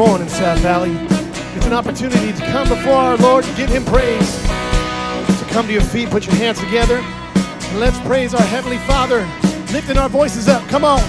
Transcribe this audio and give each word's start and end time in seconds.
morning, 0.00 0.30
South 0.30 0.58
Valley. 0.60 0.96
It's 1.54 1.66
an 1.66 1.74
opportunity 1.74 2.32
to 2.32 2.46
come 2.46 2.66
before 2.70 2.94
our 2.94 3.18
Lord, 3.18 3.44
and 3.44 3.54
give 3.54 3.68
Him 3.68 3.84
praise. 3.84 4.30
So 5.38 5.44
come 5.48 5.66
to 5.66 5.72
your 5.74 5.82
feet, 5.82 6.08
put 6.08 6.24
your 6.24 6.36
hands 6.36 6.58
together, 6.58 6.96
and 6.96 7.78
let's 7.78 8.00
praise 8.00 8.32
our 8.32 8.40
Heavenly 8.40 8.78
Father, 8.78 9.28
lifting 9.74 9.98
our 9.98 10.08
voices 10.08 10.48
up. 10.48 10.66
Come 10.68 10.86
on. 10.86 11.00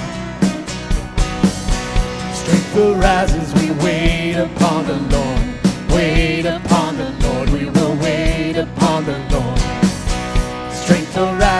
Strength 2.34 2.76
will 2.76 2.96
rise 2.96 3.34
as 3.34 3.54
we 3.62 3.72
wait 3.82 4.36
upon 4.36 4.86
the 4.86 5.00
Lord. 5.16 5.94
Wait 5.96 6.46
upon 6.46 6.98
the 6.98 7.12
Lord. 7.26 7.50
We 7.50 7.70
will 7.70 7.96
wait 7.96 8.58
upon 8.58 9.06
the 9.06 9.18
Lord. 9.32 9.60
Strength 10.74 11.16
will 11.16 11.34
rise. 11.36 11.51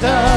だ 0.00 0.31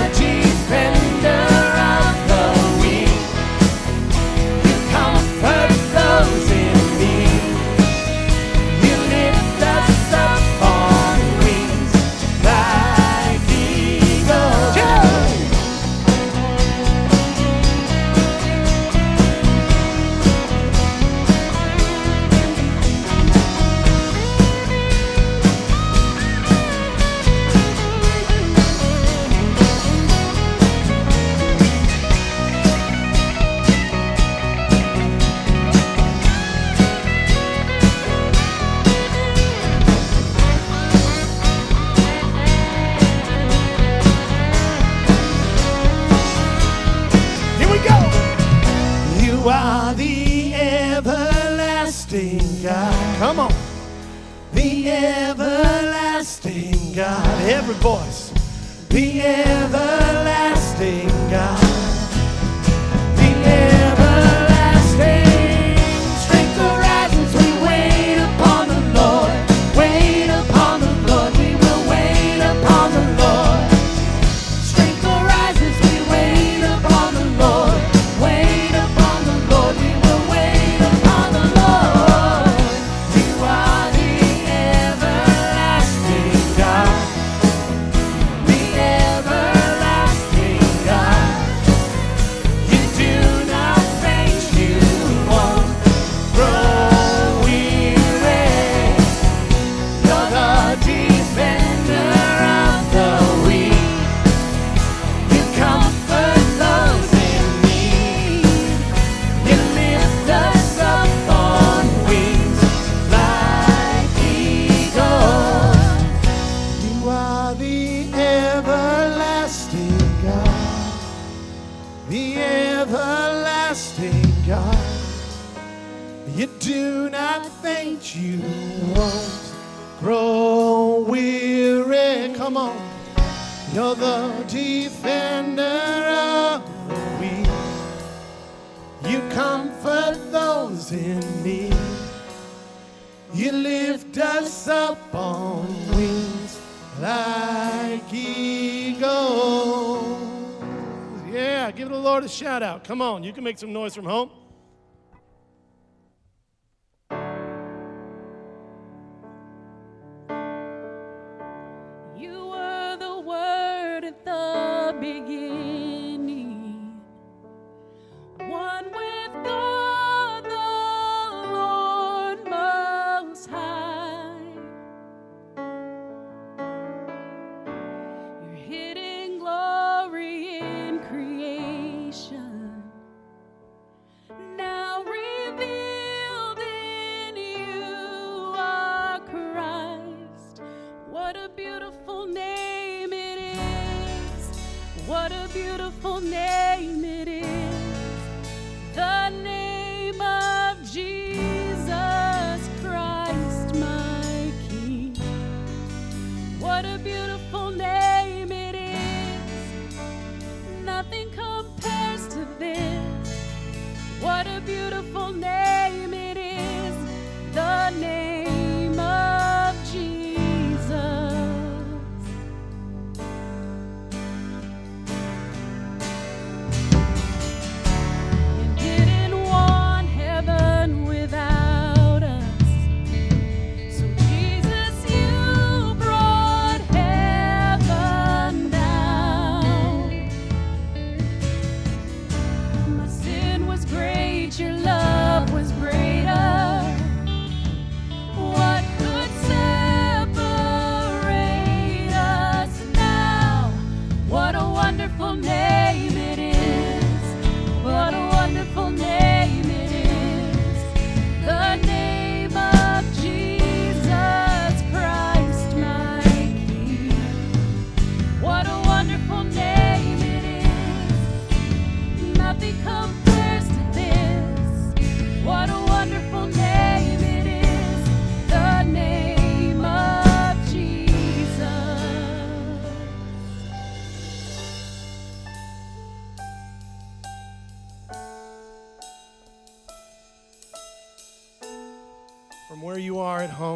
Come 152.86 153.02
on, 153.02 153.24
you 153.24 153.34
can 153.34 153.44
make 153.44 153.58
some 153.58 153.74
noise 153.74 153.96
from 153.96 154.06
home. 154.06 154.30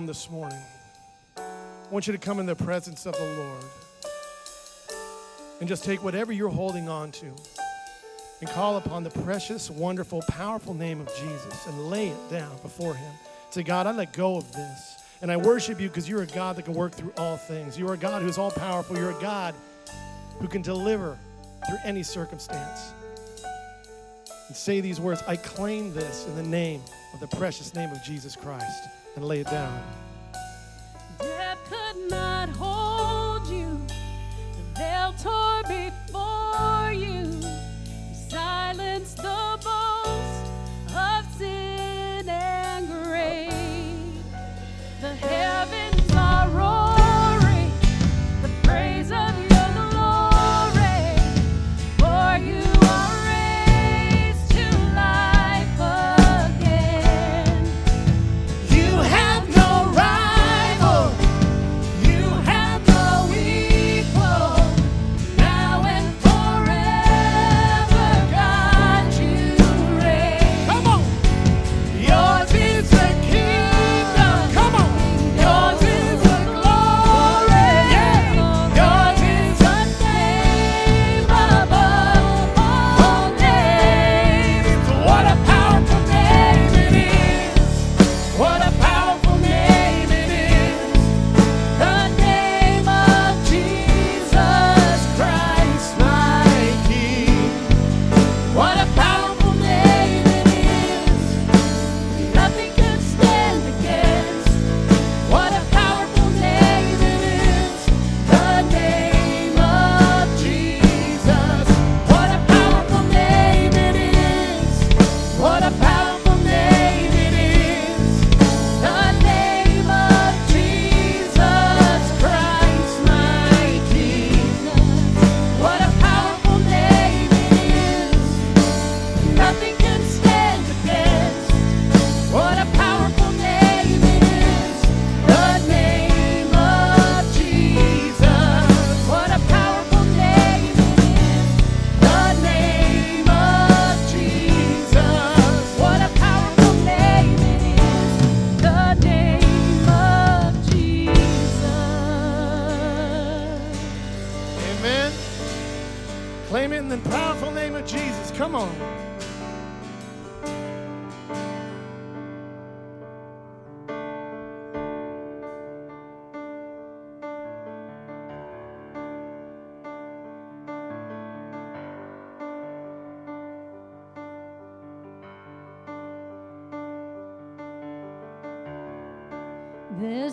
This 0.10 0.32
morning, 0.32 0.58
I 1.38 1.44
want 1.92 2.08
you 2.08 2.14
to 2.14 2.18
come 2.18 2.40
in 2.40 2.48
the 2.48 2.56
presence 2.56 3.06
of 3.06 3.14
the 3.14 3.24
Lord 3.24 3.64
and 5.60 5.70
just 5.70 5.84
take 5.84 6.04
whatever 6.04 6.34
you're 6.34 6.50
holding 6.50 6.90
on 6.90 7.12
to 7.12 7.28
and 8.42 8.50
call 8.50 8.78
upon 8.78 9.04
the 9.04 9.12
precious, 9.12 9.70
wonderful, 9.70 10.24
powerful 10.28 10.74
name 10.74 11.00
of 11.00 11.16
Jesus 11.16 11.68
and 11.68 11.92
lay 11.92 12.08
it 12.08 12.32
down 12.32 12.50
before 12.64 12.96
Him. 12.96 13.14
Say, 13.52 13.62
God, 13.62 13.86
I 13.86 13.92
let 13.92 14.12
go 14.12 14.38
of 14.38 14.52
this. 14.52 14.96
And 15.22 15.32
I 15.32 15.38
worship 15.38 15.80
you 15.80 15.90
because 15.90 16.10
you're 16.10 16.24
a 16.24 16.26
God 16.26 16.56
that 16.56 16.66
can 16.66 16.74
work 16.74 16.94
through 16.94 17.14
all 17.16 17.38
things. 17.38 17.78
You're 17.78 17.94
a 17.94 17.98
God 17.98 18.24
who's 18.24 18.40
all 18.40 18.50
powerful. 18.50 18.98
You're 18.98 19.16
a 19.16 19.22
God 19.22 19.54
who 20.40 20.48
can 20.48 20.64
deliver 20.64 21.20
through 21.68 21.78
any 21.86 22.02
circumstance. 22.02 22.94
And 24.48 24.58
say 24.58 24.82
these 24.82 25.00
words 25.00 25.22
I 25.28 25.36
claim 25.36 25.94
this 25.94 26.26
in 26.26 26.36
the 26.36 26.42
name 26.42 26.82
of 27.14 27.20
the 27.20 27.28
precious 27.38 27.76
name 27.76 27.92
of 27.92 28.02
Jesus 28.02 28.36
Christ 28.36 28.90
and 29.16 29.26
lay 29.26 29.42
it 29.42 29.48
down. 29.50 29.84
Death 31.20 31.58
could 31.70 32.10
not 32.10 32.50
hold 32.50 33.48
you. 33.48 33.80
Tore 35.22 35.64
before 35.64 36.94
you. 36.94 37.28
You 38.08 38.16
silenced 38.30 39.18
the 39.18 39.60
boast 39.62 39.89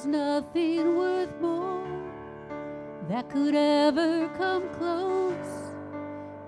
nothing 0.07 0.97
worth 0.97 1.41
more 1.41 1.87
that 3.09 3.29
could 3.29 3.55
ever 3.55 4.29
come 4.37 4.69
close. 4.75 5.73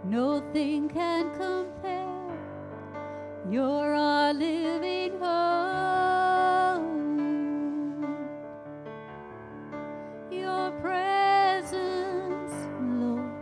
Nothing 0.05 0.89
can 0.89 1.31
compare. 1.31 2.09
You're 3.51 3.95
our 3.95 4.33
living 4.33 5.19
home. 5.19 5.39
Your 10.31 10.71
presence, 10.81 12.55
Lord. 12.81 13.33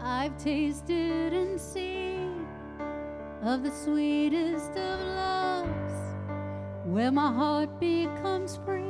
I've 0.00 0.36
tasted 0.38 1.32
and 1.32 1.60
seen 1.60 2.19
of 3.42 3.62
the 3.62 3.70
sweetest 3.70 4.76
of 4.76 5.00
loves, 5.00 5.94
where 6.84 7.10
my 7.10 7.32
heart 7.32 7.80
becomes 7.80 8.58
free 8.64 8.80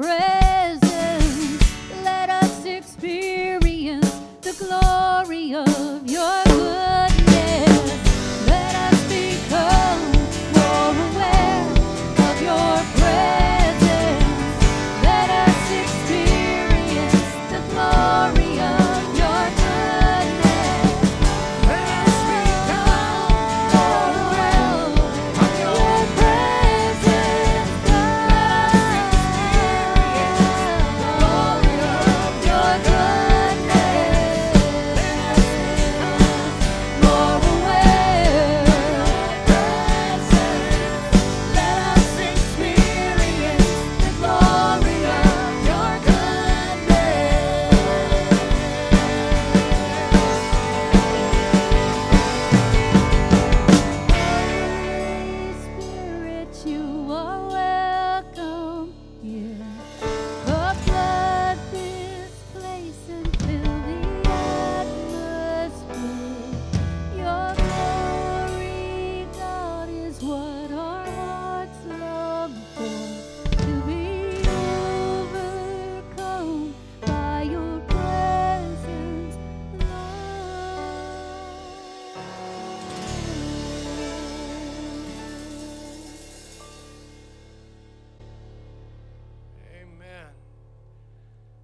presence. 0.01 1.61
Let 2.03 2.29
us 2.29 2.65
experience 2.65 4.09
the 4.41 4.53
glory 4.53 5.53
of 5.53 5.90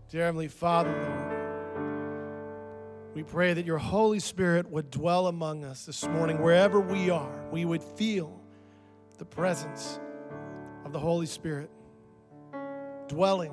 Dear 0.09 0.23
Heavenly 0.23 0.47
Father, 0.47 0.89
Lord, 0.89 1.33
we 3.13 3.23
pray 3.23 3.53
that 3.53 3.65
your 3.65 3.77
Holy 3.77 4.19
Spirit 4.19 4.71
would 4.71 4.89
dwell 4.89 5.27
among 5.27 5.65
us 5.65 5.85
this 5.85 6.07
morning, 6.07 6.41
wherever 6.41 6.79
we 6.79 7.09
are. 7.09 7.45
We 7.51 7.65
would 7.65 7.83
feel 7.83 8.41
the 9.17 9.25
presence 9.25 9.99
of 10.85 10.93
the 10.93 10.99
Holy 10.99 11.25
Spirit 11.25 11.69
dwelling 13.09 13.51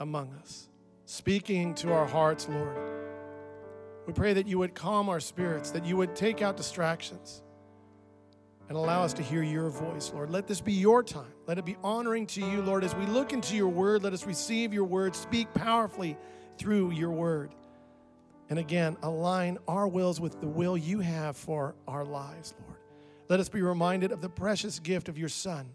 among 0.00 0.32
us, 0.40 0.68
speaking 1.04 1.74
to 1.74 1.92
our 1.92 2.06
hearts, 2.06 2.48
Lord. 2.48 2.76
We 4.08 4.12
pray 4.12 4.32
that 4.32 4.48
you 4.48 4.58
would 4.58 4.74
calm 4.74 5.08
our 5.08 5.20
spirits, 5.20 5.70
that 5.70 5.84
you 5.84 5.96
would 5.96 6.16
take 6.16 6.42
out 6.42 6.56
distractions 6.56 7.44
and 8.70 8.78
allow 8.78 9.02
us 9.02 9.12
to 9.12 9.20
hear 9.20 9.42
your 9.42 9.68
voice, 9.68 10.12
Lord. 10.14 10.30
Let 10.30 10.46
this 10.46 10.60
be 10.60 10.72
your 10.72 11.02
time. 11.02 11.32
Let 11.48 11.58
it 11.58 11.64
be 11.64 11.76
honoring 11.82 12.24
to 12.28 12.40
you, 12.40 12.62
Lord. 12.62 12.84
As 12.84 12.94
we 12.94 13.04
look 13.04 13.32
into 13.32 13.56
your 13.56 13.66
word, 13.66 14.04
let 14.04 14.12
us 14.12 14.24
receive 14.24 14.72
your 14.72 14.84
word, 14.84 15.16
speak 15.16 15.52
powerfully 15.54 16.16
through 16.56 16.92
your 16.92 17.10
word. 17.10 17.52
And 18.48 18.60
again, 18.60 18.96
align 19.02 19.58
our 19.66 19.88
wills 19.88 20.20
with 20.20 20.40
the 20.40 20.46
will 20.46 20.78
you 20.78 21.00
have 21.00 21.36
for 21.36 21.74
our 21.88 22.04
lives, 22.04 22.54
Lord. 22.64 22.78
Let 23.28 23.40
us 23.40 23.48
be 23.48 23.60
reminded 23.60 24.12
of 24.12 24.20
the 24.20 24.28
precious 24.28 24.78
gift 24.78 25.08
of 25.08 25.18
your 25.18 25.28
Son, 25.28 25.68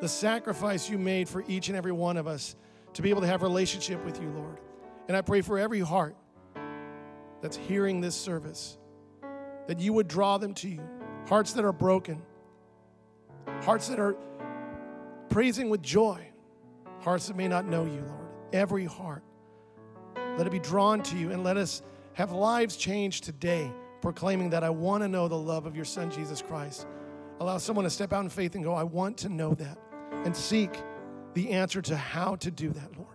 the 0.00 0.08
sacrifice 0.08 0.88
you 0.88 0.96
made 0.96 1.28
for 1.28 1.44
each 1.46 1.68
and 1.68 1.76
every 1.76 1.92
one 1.92 2.16
of 2.16 2.26
us 2.26 2.56
to 2.94 3.02
be 3.02 3.10
able 3.10 3.20
to 3.20 3.26
have 3.26 3.42
relationship 3.42 4.02
with 4.06 4.18
you, 4.22 4.30
Lord. 4.30 4.56
And 5.08 5.16
I 5.16 5.20
pray 5.20 5.42
for 5.42 5.58
every 5.58 5.80
heart 5.80 6.16
that's 7.42 7.58
hearing 7.58 8.00
this 8.00 8.14
service 8.14 8.78
that 9.66 9.78
you 9.78 9.92
would 9.92 10.08
draw 10.08 10.38
them 10.38 10.54
to 10.54 10.70
you 10.70 10.97
hearts 11.28 11.52
that 11.52 11.64
are 11.64 11.72
broken, 11.72 12.22
hearts 13.60 13.88
that 13.88 13.98
are 13.98 14.16
praising 15.28 15.68
with 15.68 15.82
joy, 15.82 16.26
hearts 17.00 17.28
that 17.28 17.36
may 17.36 17.46
not 17.46 17.66
know 17.66 17.84
you, 17.84 18.00
Lord. 18.00 18.28
Every 18.52 18.86
heart. 18.86 19.22
Let 20.38 20.46
it 20.46 20.50
be 20.50 20.58
drawn 20.58 21.02
to 21.02 21.18
you 21.18 21.32
and 21.32 21.44
let 21.44 21.56
us 21.56 21.82
have 22.14 22.32
lives 22.32 22.76
changed 22.76 23.24
today, 23.24 23.70
proclaiming 24.00 24.50
that 24.50 24.64
I 24.64 24.70
want 24.70 25.02
to 25.02 25.08
know 25.08 25.28
the 25.28 25.36
love 25.36 25.66
of 25.66 25.76
your 25.76 25.84
Son, 25.84 26.10
Jesus 26.10 26.40
Christ. 26.40 26.86
Allow 27.40 27.58
someone 27.58 27.84
to 27.84 27.90
step 27.90 28.12
out 28.12 28.24
in 28.24 28.30
faith 28.30 28.54
and 28.54 28.64
go, 28.64 28.74
I 28.74 28.82
want 28.82 29.18
to 29.18 29.28
know 29.28 29.54
that, 29.54 29.78
and 30.24 30.34
seek 30.34 30.70
the 31.34 31.50
answer 31.50 31.82
to 31.82 31.96
how 31.96 32.36
to 32.36 32.50
do 32.50 32.70
that, 32.70 32.96
Lord. 32.96 33.14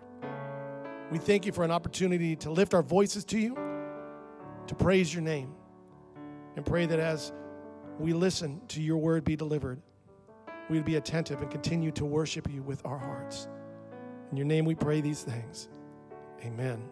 We 1.12 1.18
thank 1.18 1.46
you 1.46 1.52
for 1.52 1.64
an 1.64 1.72
opportunity 1.72 2.36
to 2.38 2.52
lift 2.52 2.74
our 2.74 2.84
voices 2.84 3.26
to 3.26 3.40
you, 3.40 3.58
to 4.68 4.76
praise 4.76 5.14
your 5.14 5.24
name, 5.24 5.54
and 6.56 6.66
pray 6.66 6.86
that 6.86 7.00
as 7.00 7.34
we 8.00 8.14
listen 8.14 8.62
to 8.70 8.82
your 8.82 8.98
word 8.98 9.24
be 9.24 9.36
delivered, 9.36 9.82
we 10.70 10.78
would 10.78 10.86
be 10.86 10.96
attentive 10.96 11.42
and 11.42 11.52
continue 11.52 11.92
to 11.92 12.06
worship 12.06 12.50
you 12.50 12.64
with 12.64 12.86
our 12.86 12.98
hearts. 12.98 13.48
In 14.32 14.38
your 14.38 14.46
name 14.46 14.66
we 14.66 14.76
pray 14.76 15.02
these 15.02 15.22
things. 15.22 15.70
Amen. 16.44 16.90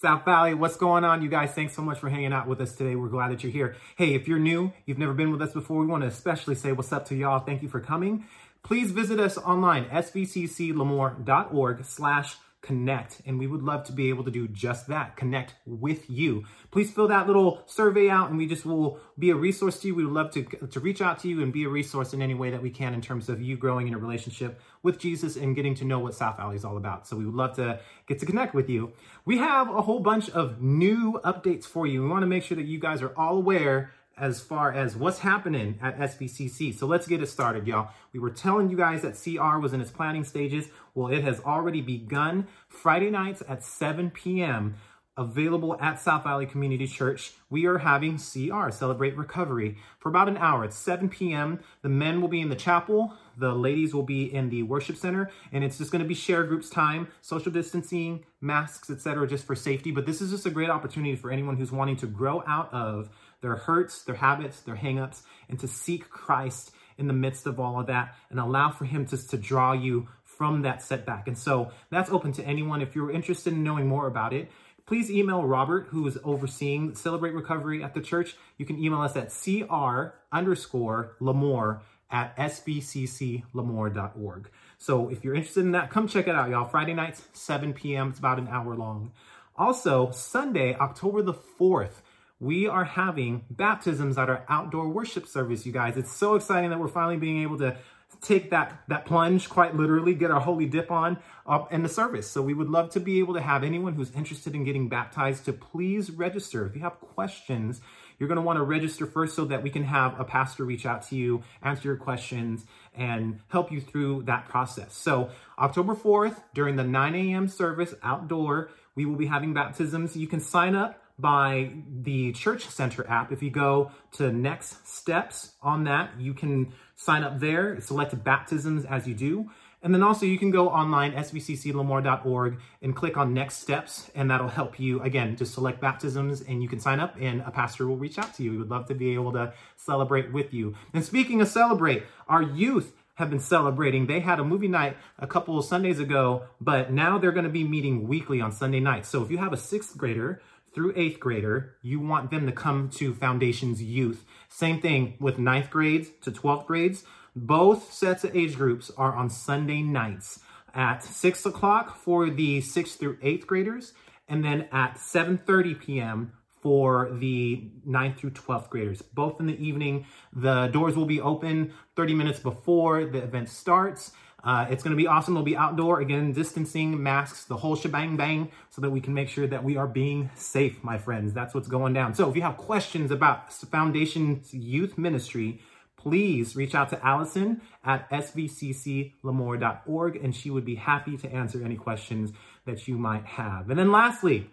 South 0.00 0.24
Valley, 0.24 0.54
what's 0.54 0.76
going 0.76 1.04
on, 1.04 1.20
you 1.20 1.28
guys? 1.28 1.52
Thanks 1.52 1.74
so 1.74 1.82
much 1.82 1.98
for 1.98 2.08
hanging 2.08 2.32
out 2.32 2.48
with 2.48 2.58
us 2.62 2.74
today. 2.74 2.96
We're 2.96 3.08
glad 3.08 3.32
that 3.32 3.42
you're 3.42 3.52
here. 3.52 3.76
Hey, 3.96 4.14
if 4.14 4.26
you're 4.26 4.38
new, 4.38 4.72
you've 4.86 4.96
never 4.96 5.12
been 5.12 5.30
with 5.30 5.42
us 5.42 5.52
before, 5.52 5.78
we 5.78 5.86
want 5.86 6.04
to 6.04 6.06
especially 6.06 6.54
say 6.54 6.72
what's 6.72 6.90
up 6.90 7.04
to 7.08 7.14
y'all. 7.14 7.40
Thank 7.40 7.60
you 7.62 7.68
for 7.68 7.80
coming. 7.80 8.24
Please 8.62 8.92
visit 8.92 9.20
us 9.20 9.36
online, 9.36 9.84
svcclemoore.org 9.86 11.84
slash 11.84 12.36
connect. 12.62 13.22
And 13.24 13.38
we 13.38 13.46
would 13.46 13.62
love 13.62 13.84
to 13.84 13.92
be 13.92 14.10
able 14.10 14.24
to 14.24 14.30
do 14.30 14.46
just 14.48 14.86
that, 14.88 15.16
connect 15.16 15.54
with 15.64 16.08
you. 16.10 16.44
Please 16.70 16.90
fill 16.90 17.08
that 17.08 17.26
little 17.26 17.62
survey 17.66 18.10
out 18.10 18.28
and 18.28 18.38
we 18.38 18.46
just 18.46 18.66
will 18.66 18.98
be 19.18 19.30
a 19.30 19.34
resource 19.34 19.80
to 19.80 19.88
you. 19.88 19.94
We 19.94 20.04
would 20.04 20.12
love 20.12 20.30
to, 20.32 20.42
to 20.44 20.80
reach 20.80 21.00
out 21.00 21.18
to 21.20 21.28
you 21.28 21.42
and 21.42 21.52
be 21.52 21.64
a 21.64 21.68
resource 21.68 22.12
in 22.12 22.20
any 22.20 22.34
way 22.34 22.50
that 22.50 22.62
we 22.62 22.70
can 22.70 22.92
in 22.92 23.00
terms 23.00 23.28
of 23.28 23.40
you 23.40 23.56
growing 23.56 23.88
in 23.88 23.94
a 23.94 23.98
relationship 23.98 24.60
with 24.82 24.98
Jesus 24.98 25.36
and 25.36 25.56
getting 25.56 25.74
to 25.76 25.84
know 25.84 25.98
what 25.98 26.14
South 26.14 26.36
Valley 26.36 26.56
is 26.56 26.64
all 26.64 26.76
about. 26.76 27.06
So 27.06 27.16
we 27.16 27.24
would 27.24 27.34
love 27.34 27.56
to 27.56 27.80
get 28.06 28.18
to 28.20 28.26
connect 28.26 28.54
with 28.54 28.68
you. 28.68 28.92
We 29.24 29.38
have 29.38 29.68
a 29.68 29.82
whole 29.82 30.00
bunch 30.00 30.28
of 30.30 30.60
new 30.60 31.20
updates 31.24 31.64
for 31.64 31.86
you. 31.86 32.02
We 32.02 32.08
want 32.08 32.22
to 32.22 32.26
make 32.26 32.42
sure 32.42 32.56
that 32.56 32.66
you 32.66 32.78
guys 32.78 33.00
are 33.02 33.14
all 33.16 33.36
aware 33.36 33.92
as 34.20 34.40
far 34.40 34.72
as 34.72 34.94
what's 34.94 35.20
happening 35.20 35.78
at 35.82 35.98
SVCC. 35.98 36.78
So 36.78 36.86
let's 36.86 37.06
get 37.06 37.22
it 37.22 37.28
started, 37.28 37.66
y'all. 37.66 37.88
We 38.12 38.20
were 38.20 38.30
telling 38.30 38.68
you 38.68 38.76
guys 38.76 39.02
that 39.02 39.14
CR 39.14 39.58
was 39.58 39.72
in 39.72 39.80
its 39.80 39.90
planning 39.90 40.24
stages. 40.24 40.68
Well, 40.94 41.08
it 41.08 41.24
has 41.24 41.40
already 41.40 41.80
begun 41.80 42.46
Friday 42.68 43.10
nights 43.10 43.42
at 43.48 43.64
7 43.64 44.10
p.m. 44.10 44.76
Available 45.16 45.76
at 45.80 46.00
South 46.00 46.24
Valley 46.24 46.46
Community 46.46 46.86
Church. 46.86 47.32
We 47.50 47.66
are 47.66 47.78
having 47.78 48.16
CR, 48.16 48.70
Celebrate 48.70 49.16
Recovery, 49.16 49.76
for 49.98 50.08
about 50.08 50.28
an 50.28 50.38
hour. 50.38 50.64
It's 50.64 50.76
7 50.76 51.08
p.m. 51.08 51.60
The 51.82 51.88
men 51.88 52.20
will 52.20 52.28
be 52.28 52.40
in 52.40 52.48
the 52.48 52.56
chapel. 52.56 53.12
The 53.36 53.52
ladies 53.52 53.92
will 53.92 54.04
be 54.04 54.32
in 54.32 54.48
the 54.48 54.62
worship 54.62 54.96
center, 54.96 55.30
and 55.52 55.64
it's 55.64 55.76
just 55.78 55.90
going 55.90 56.02
to 56.02 56.08
be 56.08 56.14
share 56.14 56.44
groups 56.44 56.70
time, 56.70 57.08
social 57.20 57.52
distancing, 57.52 58.24
masks, 58.40 58.88
etc., 58.88 59.26
just 59.26 59.44
for 59.44 59.54
safety. 59.54 59.90
But 59.90 60.06
this 60.06 60.22
is 60.22 60.30
just 60.30 60.46
a 60.46 60.50
great 60.50 60.70
opportunity 60.70 61.16
for 61.16 61.30
anyone 61.30 61.56
who's 61.56 61.72
wanting 61.72 61.96
to 61.96 62.06
grow 62.06 62.42
out 62.46 62.72
of 62.72 63.10
their 63.40 63.56
hurts, 63.56 64.02
their 64.02 64.16
habits, 64.16 64.60
their 64.60 64.76
hangups, 64.76 65.22
and 65.48 65.58
to 65.60 65.68
seek 65.68 66.08
Christ 66.08 66.72
in 66.98 67.06
the 67.06 67.12
midst 67.12 67.46
of 67.46 67.58
all 67.58 67.80
of 67.80 67.86
that 67.86 68.14
and 68.30 68.38
allow 68.38 68.70
for 68.70 68.84
Him 68.84 69.06
to, 69.06 69.28
to 69.28 69.36
draw 69.36 69.72
you 69.72 70.08
from 70.24 70.62
that 70.62 70.82
setback. 70.82 71.28
And 71.28 71.36
so 71.36 71.70
that's 71.90 72.10
open 72.10 72.32
to 72.32 72.44
anyone. 72.44 72.82
If 72.82 72.94
you're 72.94 73.10
interested 73.10 73.52
in 73.52 73.62
knowing 73.62 73.86
more 73.86 74.06
about 74.06 74.32
it, 74.32 74.50
please 74.86 75.10
email 75.10 75.44
Robert, 75.44 75.88
who 75.90 76.06
is 76.06 76.18
overseeing 76.24 76.94
Celebrate 76.94 77.32
Recovery 77.32 77.82
at 77.82 77.94
the 77.94 78.00
church. 78.00 78.36
You 78.56 78.66
can 78.66 78.82
email 78.82 79.02
us 79.02 79.16
at 79.16 79.32
cr 79.32 80.14
underscore 80.32 81.16
Lemoore 81.20 81.80
at 82.10 82.36
svcclemoore.org. 82.36 84.50
So 84.78 85.08
if 85.10 85.22
you're 85.22 85.34
interested 85.34 85.60
in 85.60 85.72
that, 85.72 85.90
come 85.90 86.08
check 86.08 86.26
it 86.26 86.34
out, 86.34 86.48
y'all. 86.50 86.66
Friday 86.66 86.94
nights, 86.94 87.22
7 87.34 87.74
p.m. 87.74 88.08
It's 88.10 88.18
about 88.18 88.38
an 88.38 88.48
hour 88.48 88.74
long. 88.74 89.12
Also, 89.56 90.10
Sunday, 90.10 90.74
October 90.74 91.22
the 91.22 91.34
4th, 91.34 92.00
we 92.40 92.66
are 92.66 92.84
having 92.84 93.44
baptisms 93.50 94.16
at 94.16 94.30
our 94.30 94.44
outdoor 94.48 94.88
worship 94.88 95.26
service, 95.26 95.66
you 95.66 95.72
guys. 95.72 95.96
It's 95.98 96.12
so 96.12 96.34
exciting 96.34 96.70
that 96.70 96.80
we're 96.80 96.88
finally 96.88 97.18
being 97.18 97.42
able 97.42 97.58
to 97.58 97.76
take 98.20 98.50
that 98.50 98.82
that 98.88 99.06
plunge 99.06 99.48
quite 99.48 99.76
literally 99.76 100.14
get 100.14 100.30
our 100.30 100.40
holy 100.40 100.66
dip 100.66 100.90
on 100.90 101.18
up 101.46 101.72
in 101.72 101.82
the 101.82 101.88
service. 101.88 102.28
So 102.28 102.42
we 102.42 102.54
would 102.54 102.68
love 102.68 102.90
to 102.90 103.00
be 103.00 103.20
able 103.20 103.34
to 103.34 103.40
have 103.40 103.62
anyone 103.62 103.94
who's 103.94 104.10
interested 104.12 104.54
in 104.54 104.64
getting 104.64 104.88
baptized 104.88 105.44
to 105.44 105.52
please 105.52 106.10
register. 106.10 106.66
If 106.66 106.74
you 106.74 106.80
have 106.82 106.98
questions 107.00 107.80
you're 108.18 108.28
going 108.28 108.36
to 108.36 108.42
want 108.42 108.58
to 108.58 108.62
register 108.62 109.06
first 109.06 109.34
so 109.34 109.46
that 109.46 109.62
we 109.62 109.70
can 109.70 109.82
have 109.82 110.20
a 110.20 110.24
pastor 110.24 110.64
reach 110.64 110.84
out 110.84 111.02
to 111.08 111.16
you 111.16 111.42
answer 111.62 111.88
your 111.88 111.96
questions 111.96 112.66
and 112.94 113.40
help 113.48 113.72
you 113.72 113.80
through 113.80 114.22
that 114.24 114.48
process. 114.48 114.94
So 114.94 115.30
october 115.58 115.94
4th 115.94 116.42
during 116.52 116.76
the 116.76 116.84
9 116.84 117.14
a.m 117.14 117.48
service 117.48 117.94
outdoor 118.02 118.70
we 118.94 119.06
will 119.06 119.16
be 119.16 119.26
having 119.26 119.54
baptisms. 119.54 120.16
You 120.16 120.26
can 120.26 120.40
sign 120.40 120.74
up 120.74 120.99
by 121.20 121.70
the 122.02 122.32
Church 122.32 122.66
Center 122.66 123.08
app. 123.08 123.32
If 123.32 123.42
you 123.42 123.50
go 123.50 123.90
to 124.12 124.32
next 124.32 124.86
steps 124.88 125.52
on 125.62 125.84
that, 125.84 126.10
you 126.18 126.34
can 126.34 126.72
sign 126.96 127.22
up 127.22 127.40
there, 127.40 127.80
select 127.80 128.22
baptisms 128.22 128.84
as 128.84 129.06
you 129.06 129.14
do. 129.14 129.50
And 129.82 129.94
then 129.94 130.02
also 130.02 130.26
you 130.26 130.38
can 130.38 130.50
go 130.50 130.68
online, 130.68 131.12
svcclemoore.org, 131.12 132.58
and 132.82 132.94
click 132.94 133.16
on 133.16 133.32
next 133.32 133.58
steps, 133.58 134.10
and 134.14 134.30
that'll 134.30 134.48
help 134.48 134.78
you, 134.78 135.00
again, 135.00 135.36
just 135.36 135.54
select 135.54 135.80
baptisms, 135.80 136.42
and 136.42 136.62
you 136.62 136.68
can 136.68 136.78
sign 136.80 137.00
up, 137.00 137.16
and 137.18 137.40
a 137.42 137.50
pastor 137.50 137.86
will 137.86 137.96
reach 137.96 138.18
out 138.18 138.34
to 138.34 138.42
you. 138.42 138.50
We 138.52 138.58
would 138.58 138.68
love 138.68 138.86
to 138.88 138.94
be 138.94 139.14
able 139.14 139.32
to 139.32 139.54
celebrate 139.76 140.32
with 140.32 140.52
you. 140.52 140.74
And 140.92 141.02
speaking 141.02 141.40
of 141.40 141.48
celebrate, 141.48 142.02
our 142.28 142.42
youth 142.42 142.92
have 143.14 143.30
been 143.30 143.40
celebrating. 143.40 144.06
They 144.06 144.20
had 144.20 144.38
a 144.38 144.44
movie 144.44 144.68
night 144.68 144.96
a 145.18 145.26
couple 145.26 145.58
of 145.58 145.64
Sundays 145.64 145.98
ago, 145.98 146.44
but 146.60 146.92
now 146.92 147.18
they're 147.18 147.32
going 147.32 147.44
to 147.44 147.50
be 147.50 147.64
meeting 147.64 148.06
weekly 148.08 148.40
on 148.40 148.52
Sunday 148.52 148.80
nights. 148.80 149.08
So 149.08 149.22
if 149.22 149.30
you 149.30 149.38
have 149.38 149.52
a 149.52 149.58
sixth 149.58 149.96
grader 149.96 150.40
through 150.74 150.92
eighth 150.96 151.20
grader, 151.20 151.76
you 151.82 152.00
want 152.00 152.30
them 152.30 152.46
to 152.46 152.52
come 152.52 152.88
to 152.90 153.14
Foundations 153.14 153.82
Youth. 153.82 154.24
Same 154.48 154.80
thing 154.80 155.16
with 155.20 155.38
ninth 155.38 155.70
grades 155.70 156.08
to 156.22 156.30
12th 156.30 156.66
grades. 156.66 157.04
Both 157.34 157.92
sets 157.92 158.24
of 158.24 158.34
age 158.36 158.56
groups 158.56 158.90
are 158.96 159.14
on 159.14 159.30
Sunday 159.30 159.82
nights 159.82 160.40
at 160.74 161.02
6 161.02 161.46
o'clock 161.46 161.96
for 161.96 162.30
the 162.30 162.60
6th 162.60 162.98
through 162.98 163.16
8th 163.16 163.46
graders, 163.46 163.92
and 164.28 164.44
then 164.44 164.68
at 164.72 164.96
7.30 164.96 165.80
p.m. 165.80 166.32
for 166.60 167.10
the 167.10 167.68
9th 167.86 168.18
through 168.18 168.30
12th 168.30 168.68
graders. 168.68 169.02
Both 169.02 169.40
in 169.40 169.46
the 169.46 169.64
evening. 169.64 170.06
The 170.32 170.68
doors 170.68 170.96
will 170.96 171.06
be 171.06 171.20
open 171.20 171.72
30 171.96 172.14
minutes 172.14 172.38
before 172.38 173.06
the 173.06 173.18
event 173.18 173.48
starts. 173.48 174.12
Uh, 174.42 174.66
it's 174.70 174.82
going 174.82 174.96
to 174.96 174.96
be 174.96 175.06
awesome. 175.06 175.34
It'll 175.34 175.44
be 175.44 175.56
outdoor, 175.56 176.00
again, 176.00 176.32
distancing, 176.32 177.00
masks, 177.02 177.44
the 177.44 177.58
whole 177.58 177.76
shebang 177.76 178.16
bang, 178.16 178.50
so 178.70 178.80
that 178.82 178.90
we 178.90 179.00
can 179.00 179.14
make 179.14 179.28
sure 179.28 179.46
that 179.46 179.62
we 179.62 179.76
are 179.76 179.86
being 179.86 180.30
safe, 180.34 180.82
my 180.82 180.98
friends. 180.98 181.32
That's 181.32 181.54
what's 181.54 181.68
going 181.68 181.92
down. 181.92 182.14
So 182.14 182.28
if 182.30 182.36
you 182.36 182.42
have 182.42 182.56
questions 182.56 183.10
about 183.10 183.52
Foundation's 183.52 184.54
youth 184.54 184.98
ministry, 184.98 185.60
please 185.96 186.56
reach 186.56 186.74
out 186.74 186.88
to 186.90 187.06
Allison 187.06 187.60
at 187.84 188.10
svcclemoore.org, 188.10 190.16
and 190.16 190.34
she 190.34 190.50
would 190.50 190.64
be 190.64 190.76
happy 190.76 191.18
to 191.18 191.30
answer 191.30 191.62
any 191.62 191.76
questions 191.76 192.32
that 192.64 192.88
you 192.88 192.96
might 192.96 193.26
have. 193.26 193.68
And 193.68 193.78
then 193.78 193.92
lastly, 193.92 194.48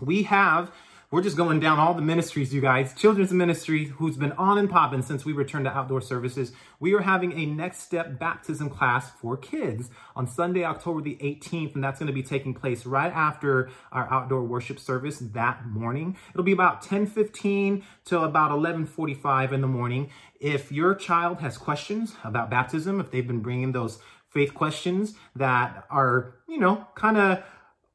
we 0.00 0.22
have 0.24 0.72
We're 1.12 1.22
just 1.22 1.36
going 1.36 1.58
down 1.58 1.80
all 1.80 1.92
the 1.92 2.02
ministries, 2.02 2.54
you 2.54 2.60
guys. 2.60 2.94
Children's 2.94 3.32
ministry, 3.32 3.86
who's 3.86 4.16
been 4.16 4.30
on 4.32 4.58
and 4.58 4.70
popping 4.70 5.02
since 5.02 5.24
we 5.24 5.32
returned 5.32 5.64
to 5.64 5.76
outdoor 5.76 6.00
services. 6.00 6.52
We 6.78 6.94
are 6.94 7.00
having 7.00 7.32
a 7.32 7.46
next 7.46 7.80
step 7.80 8.16
baptism 8.20 8.70
class 8.70 9.10
for 9.10 9.36
kids 9.36 9.90
on 10.14 10.28
Sunday, 10.28 10.64
October 10.64 11.00
the 11.00 11.16
18th, 11.16 11.74
and 11.74 11.82
that's 11.82 11.98
going 11.98 12.06
to 12.06 12.12
be 12.12 12.22
taking 12.22 12.54
place 12.54 12.86
right 12.86 13.12
after 13.12 13.70
our 13.90 14.08
outdoor 14.08 14.44
worship 14.44 14.78
service 14.78 15.18
that 15.18 15.66
morning. 15.66 16.16
It'll 16.32 16.44
be 16.44 16.52
about 16.52 16.80
10:15 16.80 17.82
to 18.04 18.20
about 18.20 18.52
11:45 18.52 19.52
in 19.52 19.62
the 19.62 19.66
morning. 19.66 20.10
If 20.38 20.70
your 20.70 20.94
child 20.94 21.40
has 21.40 21.58
questions 21.58 22.14
about 22.22 22.50
baptism, 22.50 23.00
if 23.00 23.10
they've 23.10 23.26
been 23.26 23.40
bringing 23.40 23.72
those 23.72 23.98
faith 24.28 24.54
questions 24.54 25.16
that 25.34 25.86
are, 25.90 26.36
you 26.46 26.60
know, 26.60 26.86
kind 26.94 27.16
of 27.16 27.42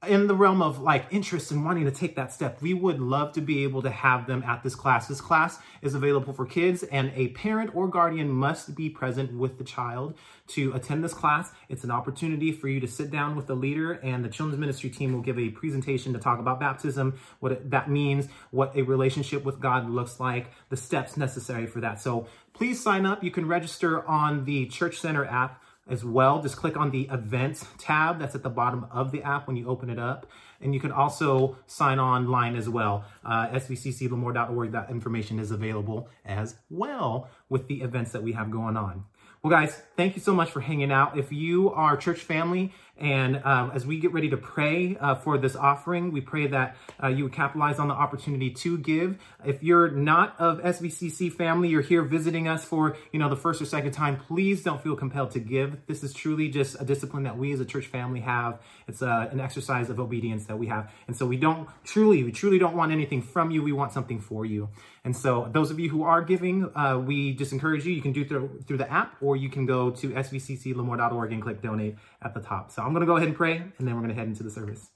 in 0.07 0.27
the 0.27 0.35
realm 0.35 0.61
of 0.61 0.79
like 0.79 1.05
interest 1.11 1.51
and 1.51 1.65
wanting 1.65 1.85
to 1.85 1.91
take 1.91 2.15
that 2.15 2.31
step, 2.33 2.61
we 2.61 2.73
would 2.73 2.99
love 2.99 3.33
to 3.33 3.41
be 3.41 3.63
able 3.63 3.81
to 3.81 3.89
have 3.89 4.27
them 4.27 4.43
at 4.43 4.63
this 4.63 4.75
class. 4.75 5.07
This 5.07 5.21
class 5.21 5.59
is 5.81 5.95
available 5.95 6.33
for 6.33 6.45
kids, 6.45 6.83
and 6.83 7.11
a 7.15 7.29
parent 7.29 7.75
or 7.75 7.87
guardian 7.87 8.29
must 8.29 8.75
be 8.75 8.89
present 8.89 9.33
with 9.33 9.57
the 9.57 9.63
child 9.63 10.15
to 10.47 10.73
attend 10.73 11.03
this 11.03 11.13
class. 11.13 11.51
It's 11.69 11.83
an 11.83 11.91
opportunity 11.91 12.51
for 12.51 12.67
you 12.67 12.79
to 12.79 12.87
sit 12.87 13.11
down 13.11 13.35
with 13.35 13.47
the 13.47 13.55
leader, 13.55 13.93
and 13.93 14.23
the 14.23 14.29
children's 14.29 14.59
ministry 14.59 14.89
team 14.89 15.13
will 15.13 15.21
give 15.21 15.39
a 15.39 15.49
presentation 15.49 16.13
to 16.13 16.19
talk 16.19 16.39
about 16.39 16.59
baptism, 16.59 17.19
what 17.39 17.51
it, 17.51 17.71
that 17.71 17.89
means, 17.89 18.27
what 18.51 18.75
a 18.75 18.81
relationship 18.83 19.43
with 19.43 19.59
God 19.59 19.89
looks 19.89 20.19
like, 20.19 20.51
the 20.69 20.77
steps 20.77 21.17
necessary 21.17 21.65
for 21.67 21.81
that. 21.81 21.99
So 21.99 22.27
please 22.53 22.81
sign 22.81 23.05
up. 23.05 23.23
You 23.23 23.31
can 23.31 23.47
register 23.47 24.07
on 24.07 24.45
the 24.45 24.67
Church 24.67 24.99
Center 24.99 25.25
app 25.25 25.61
as 25.87 26.03
well. 26.03 26.41
Just 26.41 26.57
click 26.57 26.77
on 26.77 26.91
the 26.91 27.07
events 27.11 27.65
tab 27.77 28.19
that's 28.19 28.35
at 28.35 28.43
the 28.43 28.49
bottom 28.49 28.87
of 28.91 29.11
the 29.11 29.21
app 29.23 29.47
when 29.47 29.55
you 29.55 29.67
open 29.67 29.89
it 29.89 29.99
up. 29.99 30.27
And 30.61 30.73
you 30.73 30.79
can 30.79 30.91
also 30.91 31.57
sign 31.67 31.99
online 31.99 32.55
as 32.55 32.67
well. 32.69 33.05
Uh, 33.23 33.47
svcclemoore.org, 33.49 34.71
that 34.71 34.89
information 34.89 35.39
is 35.39 35.51
available 35.51 36.09
as 36.23 36.55
well 36.69 37.29
with 37.49 37.67
the 37.67 37.81
events 37.81 38.11
that 38.13 38.23
we 38.23 38.31
have 38.33 38.49
going 38.49 38.77
on. 38.77 39.05
Well, 39.43 39.51
guys, 39.51 39.79
thank 39.95 40.15
you 40.15 40.23
so 40.23 40.33
much 40.33 40.49
for 40.49 40.59
hanging 40.59 40.91
out. 40.91 41.19
If 41.19 41.31
you 41.31 41.71
are 41.71 41.95
church 41.97 42.21
family, 42.21 42.73
and 42.97 43.41
um, 43.43 43.71
as 43.73 43.85
we 43.85 43.99
get 43.99 44.13
ready 44.13 44.29
to 44.29 44.37
pray 44.37 44.95
uh, 44.97 45.15
for 45.15 45.37
this 45.37 45.55
offering, 45.55 46.11
we 46.13 46.21
pray 46.21 46.47
that 46.47 46.77
uh, 47.03 47.07
you 47.07 47.23
would 47.23 47.33
capitalize 47.33 47.77
on 47.77 47.89
the 47.89 47.93
opportunity 47.93 48.49
to 48.51 48.77
give. 48.77 49.17
If 49.43 49.61
you're 49.61 49.89
not 49.91 50.35
of 50.39 50.61
SVCC 50.61 51.31
family, 51.33 51.67
you're 51.67 51.81
here 51.81 52.03
visiting 52.03 52.47
us 52.47 52.63
for 52.63 52.95
you 53.11 53.19
know 53.19 53.27
the 53.27 53.35
first 53.35 53.61
or 53.61 53.65
second 53.65 53.91
time. 53.91 54.17
Please 54.17 54.63
don't 54.63 54.81
feel 54.81 54.95
compelled 54.95 55.31
to 55.31 55.39
give. 55.39 55.85
This 55.87 56.03
is 56.03 56.13
truly 56.13 56.47
just 56.47 56.79
a 56.79 56.85
discipline 56.85 57.23
that 57.23 57.37
we 57.37 57.51
as 57.51 57.59
a 57.59 57.65
church 57.65 57.87
family 57.87 58.21
have. 58.21 58.61
It's 58.87 59.01
uh, 59.01 59.27
an 59.29 59.41
exercise 59.41 59.89
of 59.89 59.99
obedience 59.99 60.45
that 60.45 60.57
we 60.57 60.67
have, 60.67 60.89
and 61.07 61.17
so 61.17 61.25
we 61.25 61.35
don't 61.35 61.67
truly, 61.83 62.23
we 62.23 62.31
truly 62.31 62.59
don't 62.59 62.77
want 62.77 62.93
anything 62.93 63.21
from 63.21 63.51
you. 63.51 63.61
We 63.61 63.73
want 63.73 63.91
something 63.91 64.21
for 64.21 64.45
you. 64.45 64.69
And 65.03 65.15
so, 65.15 65.47
those 65.51 65.69
of 65.69 65.79
you 65.79 65.89
who 65.89 66.01
are 66.01 66.23
giving, 66.23 66.71
uh, 66.75 66.97
we 66.97 67.33
just 67.33 67.51
encourage 67.51 67.85
you. 67.85 67.93
You 67.93 68.01
can 68.01 68.13
do 68.13 68.25
through 68.25 68.63
through 68.65 68.77
the 68.77 68.91
app, 68.91 69.17
or 69.21 69.35
you 69.35 69.49
can 69.49 69.65
go 69.65 69.91
to 69.91 70.09
svcclemoore.org 70.09 71.31
and 71.31 71.41
click 71.41 71.61
donate 71.61 71.97
at 72.25 72.33
the 72.33 72.41
top. 72.41 72.71
So 72.71 72.81
I'm 72.81 72.89
going 72.89 73.01
to 73.01 73.05
go 73.05 73.15
ahead 73.15 73.29
and 73.29 73.37
pray, 73.37 73.57
and 73.57 73.87
then 73.87 73.93
we're 73.95 74.01
going 74.01 74.09
to 74.09 74.15
head 74.15 74.27
into 74.27 74.43
the 74.43 74.49
service. 74.49 74.89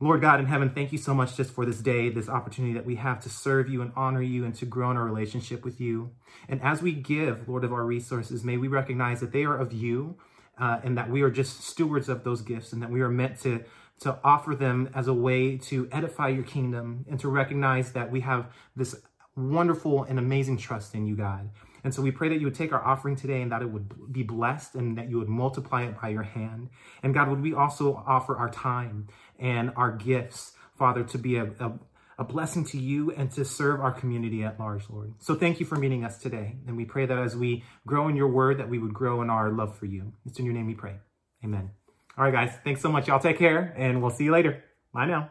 Lord 0.00 0.20
God 0.20 0.38
in 0.38 0.46
heaven, 0.46 0.70
thank 0.70 0.92
you 0.92 0.98
so 0.98 1.12
much 1.12 1.36
just 1.36 1.52
for 1.52 1.66
this 1.66 1.80
day, 1.80 2.08
this 2.08 2.28
opportunity 2.28 2.72
that 2.74 2.86
we 2.86 2.94
have 2.96 3.20
to 3.22 3.28
serve 3.28 3.68
you 3.68 3.82
and 3.82 3.92
honor 3.96 4.22
you 4.22 4.44
and 4.44 4.54
to 4.54 4.64
grow 4.64 4.92
in 4.92 4.96
our 4.96 5.04
relationship 5.04 5.64
with 5.64 5.80
you. 5.80 6.10
And 6.48 6.62
as 6.62 6.80
we 6.80 6.92
give, 6.92 7.48
Lord, 7.48 7.64
of 7.64 7.72
our 7.72 7.84
resources, 7.84 8.44
may 8.44 8.56
we 8.56 8.68
recognize 8.68 9.18
that 9.20 9.32
they 9.32 9.42
are 9.42 9.56
of 9.56 9.72
you 9.72 10.16
uh, 10.56 10.80
and 10.84 10.96
that 10.96 11.10
we 11.10 11.22
are 11.22 11.30
just 11.30 11.64
stewards 11.64 12.08
of 12.08 12.22
those 12.22 12.42
gifts 12.42 12.72
and 12.72 12.80
that 12.80 12.90
we 12.90 13.00
are 13.00 13.08
meant 13.08 13.40
to, 13.40 13.64
to 14.00 14.18
offer 14.22 14.54
them 14.54 14.88
as 14.94 15.08
a 15.08 15.14
way 15.14 15.56
to 15.58 15.88
edify 15.90 16.28
your 16.28 16.44
kingdom 16.44 17.04
and 17.10 17.18
to 17.18 17.28
recognize 17.28 17.90
that 17.92 18.12
we 18.12 18.20
have 18.20 18.52
this 18.76 18.94
wonderful 19.34 20.04
and 20.04 20.18
amazing 20.20 20.58
trust 20.58 20.94
in 20.94 21.06
you, 21.06 21.16
God. 21.16 21.50
And 21.84 21.94
so 21.94 22.02
we 22.02 22.10
pray 22.10 22.28
that 22.28 22.40
you 22.40 22.46
would 22.46 22.54
take 22.54 22.72
our 22.72 22.84
offering 22.84 23.16
today 23.16 23.42
and 23.42 23.52
that 23.52 23.62
it 23.62 23.70
would 23.70 24.12
be 24.12 24.22
blessed 24.22 24.74
and 24.74 24.98
that 24.98 25.08
you 25.08 25.18
would 25.18 25.28
multiply 25.28 25.84
it 25.84 26.00
by 26.00 26.08
your 26.08 26.22
hand. 26.22 26.68
And 27.02 27.14
God, 27.14 27.28
would 27.28 27.42
we 27.42 27.54
also 27.54 28.02
offer 28.06 28.36
our 28.36 28.50
time 28.50 29.08
and 29.38 29.72
our 29.76 29.92
gifts, 29.92 30.52
Father, 30.76 31.04
to 31.04 31.18
be 31.18 31.36
a, 31.36 31.44
a, 31.60 31.72
a 32.18 32.24
blessing 32.24 32.64
to 32.66 32.78
you 32.78 33.12
and 33.12 33.30
to 33.32 33.44
serve 33.44 33.80
our 33.80 33.92
community 33.92 34.42
at 34.42 34.58
large, 34.58 34.90
Lord. 34.90 35.14
So 35.20 35.34
thank 35.34 35.60
you 35.60 35.66
for 35.66 35.76
meeting 35.76 36.04
us 36.04 36.18
today. 36.18 36.56
And 36.66 36.76
we 36.76 36.84
pray 36.84 37.06
that 37.06 37.18
as 37.18 37.36
we 37.36 37.64
grow 37.86 38.08
in 38.08 38.16
your 38.16 38.28
word, 38.28 38.58
that 38.58 38.68
we 38.68 38.78
would 38.78 38.92
grow 38.92 39.22
in 39.22 39.30
our 39.30 39.50
love 39.50 39.76
for 39.76 39.86
you. 39.86 40.12
It's 40.26 40.38
in 40.38 40.44
your 40.44 40.54
name 40.54 40.66
we 40.66 40.74
pray. 40.74 40.96
Amen. 41.44 41.70
All 42.16 42.24
right, 42.24 42.32
guys. 42.32 42.52
Thanks 42.64 42.80
so 42.80 42.90
much. 42.90 43.06
Y'all 43.06 43.20
take 43.20 43.38
care 43.38 43.72
and 43.76 44.02
we'll 44.02 44.10
see 44.10 44.24
you 44.24 44.32
later. 44.32 44.64
Bye 44.92 45.06
now. 45.06 45.30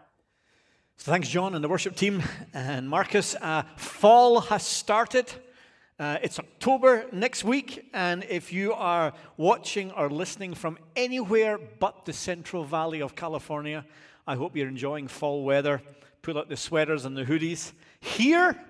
So 0.95 1.11
thanks, 1.11 1.27
John, 1.27 1.53
and 1.53 1.63
the 1.63 1.67
worship 1.67 1.95
team 1.95 2.23
and 2.53 2.89
Marcus. 2.89 3.35
Uh, 3.35 3.63
fall 3.75 4.39
has 4.41 4.63
started. 4.63 5.31
Uh, 5.99 6.19
it's 6.21 6.37
October 6.37 7.07
next 7.11 7.43
week, 7.43 7.89
and 7.91 8.23
if 8.29 8.53
you 8.53 8.71
are 8.71 9.13
watching 9.35 9.89
or 9.93 10.11
listening 10.11 10.53
from 10.53 10.77
anywhere 10.95 11.57
but 11.57 12.05
the 12.05 12.13
Central 12.13 12.63
Valley 12.63 13.01
of 13.01 13.15
California, 13.15 13.83
I 14.27 14.35
hope 14.35 14.55
you're 14.55 14.67
enjoying 14.67 15.07
fall 15.07 15.43
weather. 15.43 15.81
Pull 16.21 16.37
out 16.37 16.49
the 16.49 16.55
sweaters 16.55 17.05
and 17.05 17.17
the 17.17 17.25
hoodies. 17.25 17.71
Here, 17.99 18.63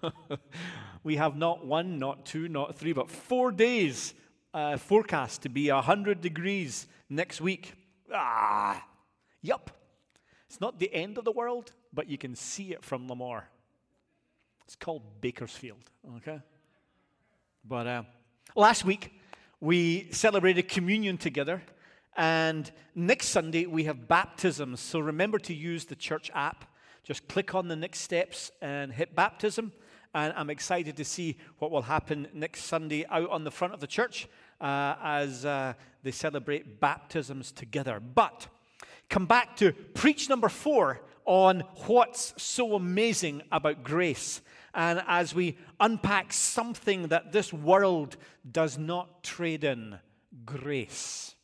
we 1.02 1.16
have 1.16 1.36
not 1.36 1.66
one, 1.66 1.98
not 1.98 2.24
two, 2.24 2.46
not 2.46 2.76
three, 2.76 2.92
but 2.92 3.10
four 3.10 3.50
days 3.50 4.14
uh, 4.54 4.76
forecast 4.76 5.42
to 5.42 5.48
be 5.48 5.72
100 5.72 6.20
degrees 6.20 6.86
next 7.10 7.40
week. 7.40 7.74
Ah, 8.14 8.86
yup. 9.42 9.72
It's 10.48 10.60
not 10.60 10.78
the 10.78 10.94
end 10.94 11.18
of 11.18 11.24
the 11.24 11.32
world, 11.32 11.72
but 11.92 12.08
you 12.08 12.18
can 12.18 12.36
see 12.36 12.70
it 12.70 12.84
from 12.84 13.08
Lemoore. 13.08 13.42
It's 14.64 14.76
called 14.76 15.02
Bakersfield, 15.20 15.90
okay? 16.18 16.40
But 17.68 17.86
uh, 17.86 18.02
last 18.56 18.86
week, 18.86 19.12
we 19.60 20.08
celebrated 20.10 20.68
communion 20.68 21.18
together. 21.18 21.62
And 22.16 22.70
next 22.94 23.28
Sunday, 23.28 23.66
we 23.66 23.84
have 23.84 24.08
baptisms. 24.08 24.80
So 24.80 25.00
remember 25.00 25.38
to 25.40 25.52
use 25.52 25.84
the 25.84 25.94
church 25.94 26.30
app. 26.34 26.64
Just 27.04 27.28
click 27.28 27.54
on 27.54 27.68
the 27.68 27.76
next 27.76 28.00
steps 28.00 28.50
and 28.62 28.90
hit 28.90 29.14
baptism. 29.14 29.72
And 30.14 30.32
I'm 30.34 30.48
excited 30.48 30.96
to 30.96 31.04
see 31.04 31.36
what 31.58 31.70
will 31.70 31.82
happen 31.82 32.28
next 32.32 32.64
Sunday 32.64 33.04
out 33.10 33.28
on 33.28 33.44
the 33.44 33.50
front 33.50 33.74
of 33.74 33.80
the 33.80 33.86
church 33.86 34.28
uh, 34.62 34.94
as 35.02 35.44
uh, 35.44 35.74
they 36.02 36.10
celebrate 36.10 36.80
baptisms 36.80 37.52
together. 37.52 38.00
But 38.00 38.46
come 39.10 39.26
back 39.26 39.56
to 39.56 39.72
preach 39.72 40.30
number 40.30 40.48
four 40.48 41.02
on 41.26 41.60
what's 41.86 42.32
so 42.42 42.76
amazing 42.76 43.42
about 43.52 43.84
grace. 43.84 44.40
And 44.74 45.02
as 45.06 45.34
we 45.34 45.56
unpack 45.80 46.32
something 46.32 47.08
that 47.08 47.32
this 47.32 47.52
world 47.52 48.16
does 48.50 48.78
not 48.78 49.22
trade 49.22 49.64
in 49.64 49.98
grace. 50.44 51.34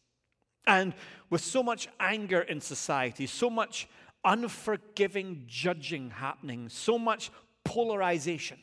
And 0.66 0.94
with 1.30 1.42
so 1.42 1.62
much 1.62 1.88
anger 2.00 2.40
in 2.40 2.60
society, 2.60 3.26
so 3.26 3.50
much 3.50 3.88
unforgiving 4.24 5.44
judging 5.46 6.10
happening, 6.10 6.68
so 6.68 6.98
much 6.98 7.30
polarization, 7.64 8.58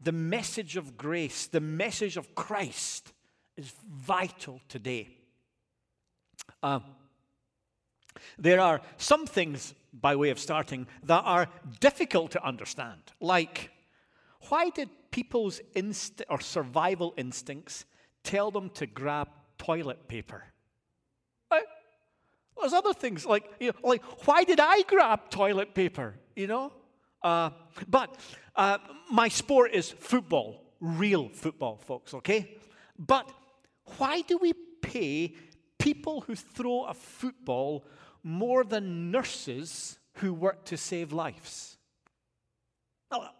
the 0.00 0.12
message 0.12 0.76
of 0.76 0.96
grace, 0.96 1.46
the 1.46 1.60
message 1.60 2.16
of 2.16 2.34
Christ 2.34 3.12
is 3.56 3.72
vital 3.88 4.60
today. 4.68 5.08
Uh, 6.62 6.80
there 8.38 8.60
are 8.60 8.80
some 8.96 9.26
things, 9.26 9.74
by 9.92 10.16
way 10.16 10.30
of 10.30 10.38
starting, 10.38 10.86
that 11.04 11.22
are 11.24 11.48
difficult 11.80 12.30
to 12.32 12.44
understand. 12.44 13.00
Like, 13.20 13.70
why 14.48 14.70
did 14.70 14.88
people's 15.10 15.60
inst- 15.74 16.22
or 16.28 16.40
survival 16.40 17.14
instincts 17.16 17.84
tell 18.22 18.50
them 18.50 18.70
to 18.70 18.86
grab 18.86 19.28
toilet 19.58 20.08
paper? 20.08 20.44
There's 22.60 22.72
other 22.72 22.94
things 22.94 23.26
like, 23.26 23.44
you 23.60 23.68
know, 23.68 23.88
like 23.88 24.02
why 24.26 24.44
did 24.44 24.60
I 24.60 24.82
grab 24.82 25.28
toilet 25.30 25.74
paper? 25.74 26.14
You 26.36 26.46
know, 26.46 26.72
uh, 27.22 27.50
but 27.88 28.16
uh, 28.56 28.78
my 29.10 29.28
sport 29.28 29.72
is 29.72 29.90
football, 29.90 30.62
real 30.80 31.28
football, 31.28 31.76
folks. 31.76 32.14
Okay, 32.14 32.56
but 32.98 33.30
why 33.98 34.22
do 34.22 34.38
we 34.38 34.52
pay 34.80 35.34
people 35.78 36.22
who 36.22 36.34
throw 36.34 36.84
a 36.84 36.94
football 36.94 37.84
more 38.24 38.64
than 38.64 39.10
nurses 39.10 39.98
who 40.14 40.32
work 40.34 40.64
to 40.64 40.76
save 40.76 41.12
lives. 41.12 41.76
Now, 43.12 43.30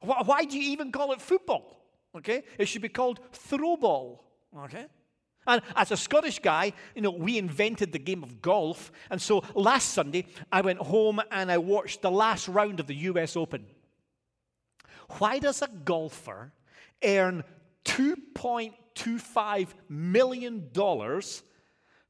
Why 0.00 0.44
do 0.44 0.58
you 0.58 0.72
even 0.72 0.92
call 0.92 1.12
it 1.12 1.20
football? 1.22 1.80
Okay? 2.14 2.42
It 2.58 2.66
should 2.66 2.82
be 2.82 2.90
called 2.90 3.20
throwball. 3.32 4.18
Okay? 4.64 4.86
And 5.46 5.62
as 5.76 5.90
a 5.90 5.96
Scottish 5.96 6.38
guy, 6.40 6.72
you 6.94 7.02
know, 7.02 7.10
we 7.10 7.38
invented 7.38 7.92
the 7.92 7.98
game 7.98 8.22
of 8.22 8.42
golf. 8.42 8.92
And 9.10 9.20
so 9.20 9.42
last 9.54 9.90
Sunday, 9.90 10.26
I 10.50 10.60
went 10.62 10.78
home 10.78 11.20
and 11.30 11.50
I 11.50 11.58
watched 11.58 12.02
the 12.02 12.10
last 12.10 12.48
round 12.48 12.80
of 12.80 12.86
the 12.86 12.94
US 12.94 13.36
Open. 13.36 13.66
Why 15.18 15.38
does 15.38 15.62
a 15.62 15.68
golfer 15.68 16.52
earn 17.02 17.44
$2.25 17.84 19.68
million 19.88 20.70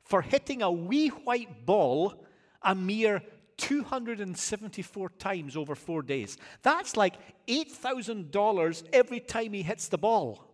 for 0.04 0.22
hitting 0.22 0.62
a 0.62 0.70
wee 0.70 1.08
white 1.08 1.66
ball 1.66 2.24
a 2.62 2.74
mere 2.74 3.22
274 3.56 5.10
times 5.10 5.56
over 5.56 5.74
four 5.74 6.02
days. 6.02 6.38
That's 6.62 6.96
like 6.96 7.14
$8,000 7.46 8.82
every 8.92 9.20
time 9.20 9.52
he 9.52 9.62
hits 9.62 9.88
the 9.88 9.98
ball. 9.98 10.50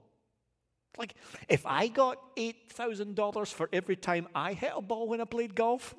Like, 0.99 1.15
if 1.49 1.65
I 1.65 1.89
got 1.89 2.37
$8,000 2.37 3.53
for 3.53 3.69
every 3.73 3.97
time 3.97 4.29
I 4.35 4.53
hit 4.53 4.73
a 4.75 4.83
ball 4.83 5.09
when 5.09 5.21
I 5.21 5.25
played 5.25 5.55
golf, 5.55 5.95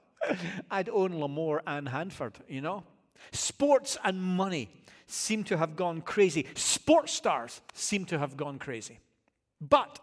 I'd 0.70 0.88
own 0.88 1.12
Lemoore 1.12 1.60
and 1.66 1.88
Hanford, 1.88 2.34
you 2.48 2.60
know? 2.60 2.84
Sports 3.32 3.96
and 4.04 4.20
money 4.20 4.68
seem 5.06 5.44
to 5.44 5.56
have 5.56 5.76
gone 5.76 6.00
crazy. 6.00 6.46
Sports 6.54 7.12
stars 7.12 7.60
seem 7.72 8.04
to 8.06 8.18
have 8.18 8.36
gone 8.36 8.58
crazy. 8.58 8.98
But 9.60 10.00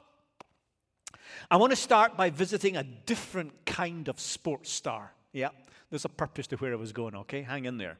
I 1.49 1.57
want 1.57 1.71
to 1.71 1.75
start 1.75 2.15
by 2.17 2.29
visiting 2.29 2.77
a 2.77 2.83
different 2.83 3.65
kind 3.65 4.07
of 4.07 4.19
sports 4.19 4.71
star. 4.71 5.11
Yeah, 5.33 5.49
there's 5.89 6.05
a 6.05 6.09
purpose 6.09 6.47
to 6.47 6.57
where 6.57 6.73
I 6.73 6.75
was 6.75 6.91
going, 6.91 7.15
okay? 7.15 7.41
Hang 7.41 7.65
in 7.65 7.77
there. 7.77 7.97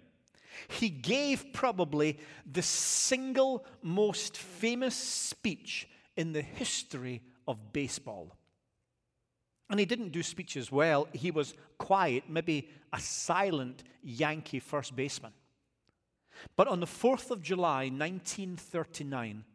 He 0.68 0.90
gave 0.90 1.54
probably 1.54 2.20
the 2.50 2.62
single 2.62 3.66
most 3.82 4.38
famous 4.38 4.96
speech 4.96 5.88
in 6.16 6.34
the 6.34 6.42
history 6.42 7.22
of 7.48 7.74
baseball. 7.74 8.36
And 9.70 9.80
he 9.80 9.86
didn't 9.86 10.12
do 10.12 10.22
speeches 10.22 10.72
well. 10.72 11.08
He 11.14 11.32
was 11.32 11.54
quiet, 11.78 12.26
maybe 12.28 12.70
a 12.92 13.00
silent 13.00 13.84
Yankee 14.04 14.60
first 14.60 14.96
baseman. 14.96 15.32
But 16.56 16.68
on 16.68 16.80
the 16.80 16.86
4th 16.86 17.32
of 17.32 17.42
July, 17.42 17.84
1939, 17.86 19.46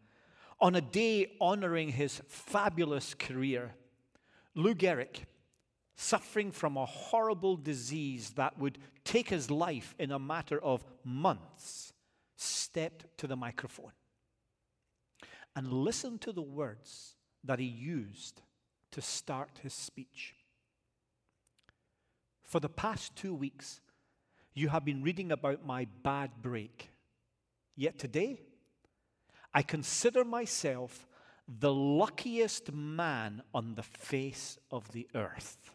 on 0.60 0.74
a 0.74 0.80
day 0.80 1.36
honoring 1.40 1.90
his 1.90 2.22
fabulous 2.28 3.14
career, 3.14 3.74
Lou 4.54 4.74
Gehrig, 4.74 5.24
suffering 5.96 6.50
from 6.50 6.76
a 6.76 6.86
horrible 6.86 7.56
disease 7.56 8.30
that 8.30 8.58
would 8.58 8.78
take 9.04 9.28
his 9.28 9.50
life 9.50 9.94
in 9.98 10.12
a 10.12 10.18
matter 10.18 10.62
of 10.62 10.84
months, 11.04 11.92
stepped 12.36 13.06
to 13.18 13.26
the 13.26 13.36
microphone 13.36 13.92
and 15.54 15.72
listened 15.72 16.20
to 16.20 16.32
the 16.32 16.42
words 16.42 17.14
that 17.44 17.58
he 17.58 17.64
used 17.64 18.42
to 18.92 19.00
start 19.00 19.60
his 19.62 19.72
speech. 19.72 20.34
For 22.42 22.60
the 22.60 22.68
past 22.68 23.16
two 23.16 23.34
weeks, 23.34 23.80
you 24.54 24.68
have 24.68 24.84
been 24.84 25.02
reading 25.02 25.32
about 25.32 25.66
my 25.66 25.86
bad 26.02 26.30
break. 26.40 26.90
Yet 27.74 27.98
today, 27.98 28.40
I 29.56 29.62
consider 29.62 30.22
myself 30.22 31.06
the 31.48 31.72
luckiest 31.72 32.74
man 32.74 33.40
on 33.54 33.74
the 33.74 33.82
face 33.82 34.58
of 34.70 34.92
the 34.92 35.08
earth. 35.14 35.70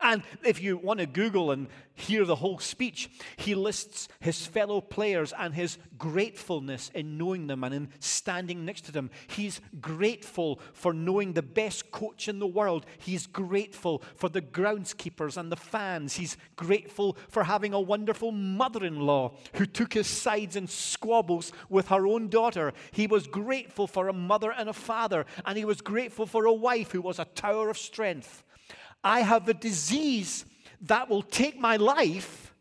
And 0.00 0.22
if 0.44 0.62
you 0.62 0.76
want 0.76 1.00
to 1.00 1.06
Google 1.06 1.50
and 1.50 1.66
hear 1.94 2.24
the 2.24 2.36
whole 2.36 2.60
speech, 2.60 3.10
he 3.36 3.54
lists 3.54 4.08
his 4.20 4.46
fellow 4.46 4.80
players 4.80 5.32
and 5.36 5.54
his 5.54 5.78
gratefulness 5.98 6.90
in 6.94 7.18
knowing 7.18 7.48
them 7.48 7.64
and 7.64 7.74
in 7.74 7.88
standing 7.98 8.64
next 8.64 8.82
to 8.82 8.92
them. 8.92 9.10
He's 9.26 9.60
grateful 9.80 10.60
for 10.72 10.92
knowing 10.92 11.32
the 11.32 11.42
best 11.42 11.90
coach 11.90 12.28
in 12.28 12.38
the 12.38 12.46
world. 12.46 12.86
He's 12.98 13.26
grateful 13.26 14.02
for 14.14 14.28
the 14.28 14.40
groundskeepers 14.40 15.36
and 15.36 15.50
the 15.50 15.56
fans. 15.56 16.14
He's 16.14 16.36
grateful 16.54 17.16
for 17.28 17.42
having 17.42 17.72
a 17.72 17.80
wonderful 17.80 18.30
mother 18.30 18.84
in 18.84 19.00
law 19.00 19.34
who 19.54 19.66
took 19.66 19.94
his 19.94 20.06
sides 20.06 20.54
in 20.54 20.68
squabbles 20.68 21.52
with 21.68 21.88
her 21.88 22.06
own 22.06 22.28
daughter. 22.28 22.72
He 22.92 23.08
was 23.08 23.26
grateful 23.26 23.88
for 23.88 24.08
a 24.08 24.12
mother 24.12 24.52
and 24.52 24.68
a 24.68 24.72
father, 24.74 25.26
and 25.44 25.58
he 25.58 25.64
was 25.64 25.80
grateful 25.80 26.26
for 26.26 26.44
a 26.44 26.52
wife 26.52 26.92
who 26.92 27.02
was 27.02 27.18
a 27.18 27.24
tower 27.24 27.68
of 27.68 27.78
strength. 27.78 28.44
I 29.02 29.20
have 29.20 29.48
a 29.48 29.54
disease 29.54 30.44
that 30.82 31.08
will 31.08 31.22
take 31.22 31.58
my 31.58 31.76
life, 31.76 32.54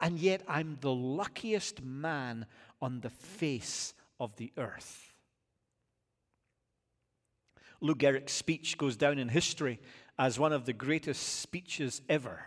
and 0.00 0.18
yet 0.18 0.42
I'm 0.48 0.78
the 0.80 0.92
luckiest 0.92 1.82
man 1.82 2.46
on 2.80 3.00
the 3.00 3.10
face 3.10 3.94
of 4.18 4.36
the 4.36 4.52
earth. 4.56 5.12
Lou 7.80 7.94
Gehrig's 7.94 8.32
speech 8.32 8.78
goes 8.78 8.96
down 8.96 9.18
in 9.18 9.28
history 9.28 9.80
as 10.18 10.38
one 10.38 10.52
of 10.52 10.66
the 10.66 10.72
greatest 10.72 11.40
speeches 11.40 12.00
ever. 12.08 12.46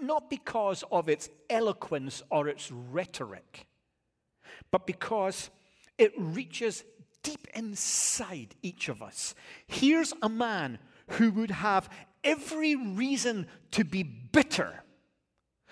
Not 0.00 0.30
because 0.30 0.84
of 0.90 1.08
its 1.08 1.28
eloquence 1.50 2.22
or 2.30 2.48
its 2.48 2.70
rhetoric, 2.70 3.66
but 4.70 4.86
because 4.86 5.50
it 5.98 6.12
reaches 6.16 6.84
deep 7.22 7.46
inside 7.54 8.54
each 8.62 8.88
of 8.88 9.02
us. 9.02 9.34
Here's 9.66 10.12
a 10.22 10.28
man 10.28 10.78
who 11.10 11.30
would 11.32 11.50
have 11.50 11.88
every 12.24 12.74
reason 12.74 13.46
to 13.72 13.84
be 13.84 14.02
bitter, 14.02 14.82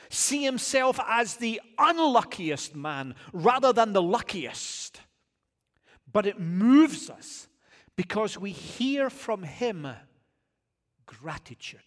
see 0.08 0.44
himself 0.44 0.98
as 1.06 1.36
the 1.36 1.60
unluckiest 1.78 2.74
man 2.74 3.14
rather 3.32 3.72
than 3.72 3.92
the 3.92 4.02
luckiest. 4.02 5.00
But 6.10 6.26
it 6.26 6.38
moves 6.38 7.10
us 7.10 7.48
because 7.96 8.38
we 8.38 8.50
hear 8.50 9.10
from 9.10 9.42
him 9.42 9.88
gratitude. 11.06 11.80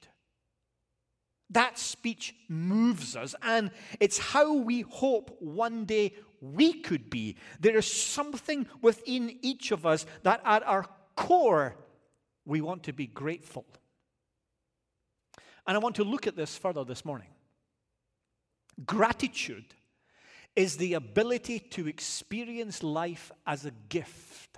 That 1.50 1.80
speech 1.80 2.36
moves 2.50 3.16
us, 3.16 3.34
and 3.42 3.72
it's 4.02 4.18
how 4.18 4.54
we 4.54 4.82
hope 4.82 5.38
one 5.40 5.86
day 5.86 6.14
we 6.42 6.74
could 6.74 7.10
be. 7.10 7.38
There 7.62 7.78
is 7.78 7.92
something 7.92 8.68
within 8.82 9.38
each 9.42 9.72
of 9.72 9.86
us 9.86 10.06
that 10.24 10.42
at 10.44 10.64
our 10.64 10.86
core 11.16 11.78
we 12.48 12.62
want 12.62 12.84
to 12.84 12.94
be 12.94 13.06
grateful. 13.06 13.66
And 15.68 15.76
I 15.76 15.80
want 15.80 15.98
to 15.98 16.06
look 16.06 16.26
at 16.28 16.38
this 16.38 16.58
further 16.58 16.86
this 16.86 17.04
morning. 17.04 17.28
Gratitude 18.86 19.76
is 20.56 20.78
the 20.78 20.94
ability 20.94 21.60
to 21.60 21.88
experience 21.88 22.82
life 22.82 23.32
as 23.46 23.66
a 23.66 23.72
gift, 23.90 24.58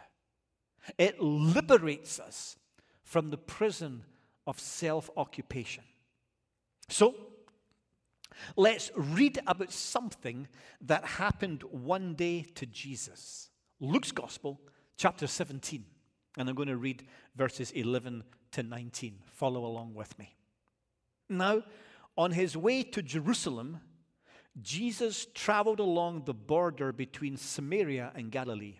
it 0.97 1.21
liberates 1.21 2.19
us 2.19 2.57
from 3.03 3.31
the 3.31 3.37
prison 3.37 4.03
of 4.45 4.59
self 4.59 5.09
occupation. 5.17 5.83
So, 6.89 7.15
let's 8.55 8.91
read 8.95 9.39
about 9.47 9.71
something 9.71 10.47
that 10.81 11.03
happened 11.03 11.63
one 11.63 12.13
day 12.13 12.45
to 12.55 12.65
Jesus. 12.65 13.49
Luke's 13.79 14.11
Gospel, 14.11 14.59
chapter 14.95 15.27
17. 15.27 15.85
And 16.37 16.47
I'm 16.47 16.55
going 16.55 16.69
to 16.69 16.77
read 16.77 17.03
verses 17.39 17.71
11 17.71 18.21
to 18.51 18.61
19. 18.61 19.17
Follow 19.33 19.65
along 19.65 19.93
with 19.93 20.19
me. 20.19 20.35
Now, 21.29 21.63
on 22.17 22.31
his 22.31 22.57
way 22.57 22.83
to 22.83 23.01
Jerusalem, 23.01 23.79
Jesus 24.61 25.25
traveled 25.33 25.79
along 25.79 26.23
the 26.25 26.33
border 26.33 26.91
between 26.91 27.37
Samaria 27.37 28.11
and 28.13 28.29
Galilee. 28.29 28.75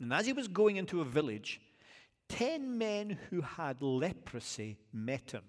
And 0.00 0.12
as 0.12 0.26
he 0.26 0.32
was 0.32 0.48
going 0.48 0.76
into 0.76 1.00
a 1.00 1.04
village, 1.04 1.60
ten 2.28 2.78
men 2.78 3.16
who 3.30 3.42
had 3.42 3.80
leprosy 3.80 4.78
met 4.92 5.30
him. 5.30 5.44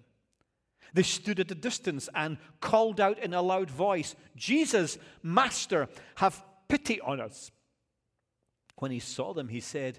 They 0.94 1.02
stood 1.02 1.40
at 1.40 1.50
a 1.50 1.56
distance 1.56 2.08
and 2.14 2.38
called 2.60 3.00
out 3.00 3.18
in 3.18 3.34
a 3.34 3.42
loud 3.42 3.70
voice, 3.70 4.14
Jesus, 4.36 4.98
Master, 5.20 5.88
have 6.16 6.44
pity 6.68 7.00
on 7.00 7.20
us. 7.20 7.50
When 8.76 8.92
he 8.92 9.00
saw 9.00 9.34
them, 9.34 9.48
he 9.48 9.60
said, 9.60 9.98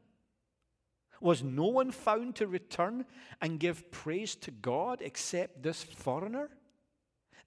Was 1.21 1.43
no 1.43 1.67
one 1.67 1.91
found 1.91 2.35
to 2.37 2.47
return 2.47 3.05
and 3.41 3.59
give 3.59 3.91
praise 3.91 4.35
to 4.37 4.51
God 4.51 5.01
except 5.01 5.61
this 5.61 5.83
foreigner? 5.83 6.49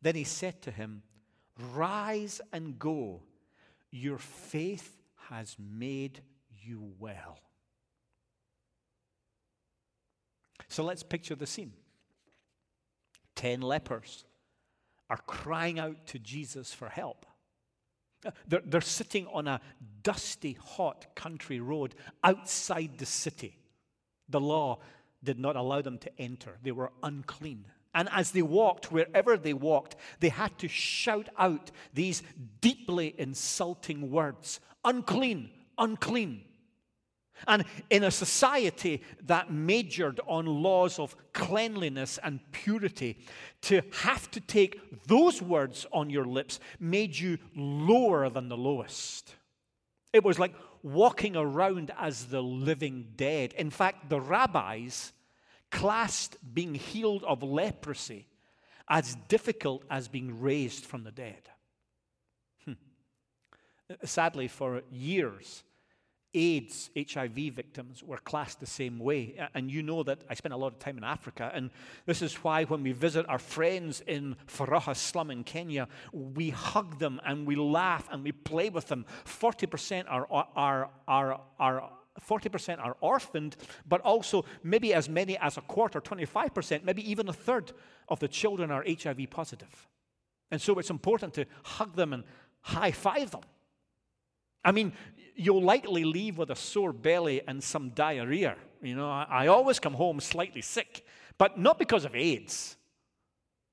Then 0.00 0.14
he 0.14 0.24
said 0.24 0.62
to 0.62 0.70
him, 0.70 1.02
Rise 1.74 2.40
and 2.52 2.78
go. 2.78 3.22
Your 3.90 4.18
faith 4.18 4.96
has 5.28 5.56
made 5.58 6.20
you 6.62 6.92
well. 6.98 7.38
So 10.68 10.84
let's 10.84 11.02
picture 11.02 11.34
the 11.34 11.46
scene. 11.46 11.72
Ten 13.34 13.60
lepers 13.60 14.24
are 15.10 15.20
crying 15.26 15.78
out 15.78 16.06
to 16.08 16.18
Jesus 16.18 16.72
for 16.72 16.88
help. 16.88 17.26
They're, 18.48 18.62
they're 18.64 18.80
sitting 18.80 19.26
on 19.28 19.46
a 19.46 19.60
dusty, 20.02 20.56
hot 20.60 21.14
country 21.14 21.60
road 21.60 21.94
outside 22.22 22.98
the 22.98 23.06
city. 23.06 23.58
The 24.28 24.40
law 24.40 24.78
did 25.22 25.38
not 25.38 25.56
allow 25.56 25.80
them 25.82 25.98
to 25.98 26.20
enter, 26.20 26.58
they 26.62 26.72
were 26.72 26.92
unclean. 27.02 27.66
And 27.96 28.08
as 28.10 28.32
they 28.32 28.42
walked, 28.42 28.90
wherever 28.90 29.36
they 29.36 29.52
walked, 29.52 29.94
they 30.18 30.28
had 30.28 30.58
to 30.58 30.68
shout 30.68 31.28
out 31.38 31.70
these 31.92 32.24
deeply 32.60 33.14
insulting 33.18 34.10
words 34.10 34.60
unclean, 34.84 35.50
unclean. 35.78 36.42
And 37.48 37.64
in 37.90 38.04
a 38.04 38.10
society 38.10 39.02
that 39.26 39.52
majored 39.52 40.20
on 40.26 40.46
laws 40.46 40.98
of 40.98 41.16
cleanliness 41.32 42.18
and 42.22 42.40
purity, 42.52 43.18
to 43.62 43.82
have 43.92 44.30
to 44.32 44.40
take 44.40 45.06
those 45.06 45.42
words 45.42 45.86
on 45.92 46.10
your 46.10 46.24
lips 46.24 46.60
made 46.78 47.16
you 47.16 47.38
lower 47.56 48.28
than 48.30 48.48
the 48.48 48.56
lowest. 48.56 49.34
It 50.12 50.22
was 50.22 50.38
like 50.38 50.54
walking 50.84 51.34
around 51.34 51.90
as 51.98 52.26
the 52.26 52.42
living 52.42 53.08
dead. 53.16 53.54
In 53.54 53.70
fact, 53.70 54.10
the 54.10 54.20
rabbis 54.20 55.12
classed 55.70 56.36
being 56.54 56.74
healed 56.74 57.24
of 57.24 57.42
leprosy 57.42 58.28
as 58.88 59.16
difficult 59.28 59.82
as 59.90 60.08
being 60.08 60.40
raised 60.40 60.84
from 60.84 61.02
the 61.02 61.10
dead. 61.10 61.48
Hmm. 62.66 62.74
Sadly, 64.04 64.46
for 64.46 64.82
years, 64.92 65.64
AIDS, 66.34 66.90
HIV 66.96 67.54
victims 67.54 68.02
were 68.02 68.18
classed 68.18 68.60
the 68.60 68.66
same 68.66 68.98
way. 68.98 69.36
And 69.54 69.70
you 69.70 69.82
know 69.82 70.02
that 70.02 70.22
I 70.28 70.34
spent 70.34 70.52
a 70.52 70.56
lot 70.56 70.72
of 70.72 70.78
time 70.78 70.98
in 70.98 71.04
Africa, 71.04 71.50
and 71.54 71.70
this 72.06 72.22
is 72.22 72.34
why 72.36 72.64
when 72.64 72.82
we 72.82 72.92
visit 72.92 73.26
our 73.28 73.38
friends 73.38 74.02
in 74.06 74.36
Faraha 74.46 74.96
slum 74.96 75.30
in 75.30 75.44
Kenya, 75.44 75.88
we 76.12 76.50
hug 76.50 76.98
them 76.98 77.20
and 77.24 77.46
we 77.46 77.56
laugh 77.56 78.08
and 78.10 78.24
we 78.24 78.32
play 78.32 78.68
with 78.68 78.88
them. 78.88 79.06
40% 79.24 80.04
are, 80.08 80.26
are, 80.30 80.90
are, 81.06 81.40
are 81.58 81.90
40% 82.20 82.78
are 82.84 82.96
orphaned, 83.00 83.56
but 83.88 84.00
also 84.02 84.44
maybe 84.62 84.94
as 84.94 85.08
many 85.08 85.36
as 85.38 85.56
a 85.56 85.60
quarter, 85.62 86.00
25%, 86.00 86.84
maybe 86.84 87.08
even 87.10 87.28
a 87.28 87.32
third 87.32 87.72
of 88.08 88.20
the 88.20 88.28
children 88.28 88.70
are 88.70 88.84
HIV 88.86 89.30
positive. 89.30 89.88
And 90.50 90.60
so 90.60 90.78
it's 90.78 90.90
important 90.90 91.34
to 91.34 91.46
hug 91.64 91.96
them 91.96 92.12
and 92.12 92.24
high 92.60 92.92
five 92.92 93.30
them. 93.30 93.40
I 94.64 94.72
mean, 94.72 94.92
you'll 95.34 95.62
likely 95.62 96.04
leave 96.04 96.38
with 96.38 96.50
a 96.50 96.56
sore 96.56 96.92
belly 96.92 97.42
and 97.46 97.62
some 97.62 97.90
diarrhea. 97.90 98.56
You 98.82 98.94
know, 98.96 99.08
I, 99.08 99.26
I 99.28 99.46
always 99.48 99.78
come 99.78 99.94
home 99.94 100.20
slightly 100.20 100.62
sick, 100.62 101.04
but 101.38 101.58
not 101.58 101.78
because 101.78 102.04
of 102.04 102.14
AIDS. 102.14 102.76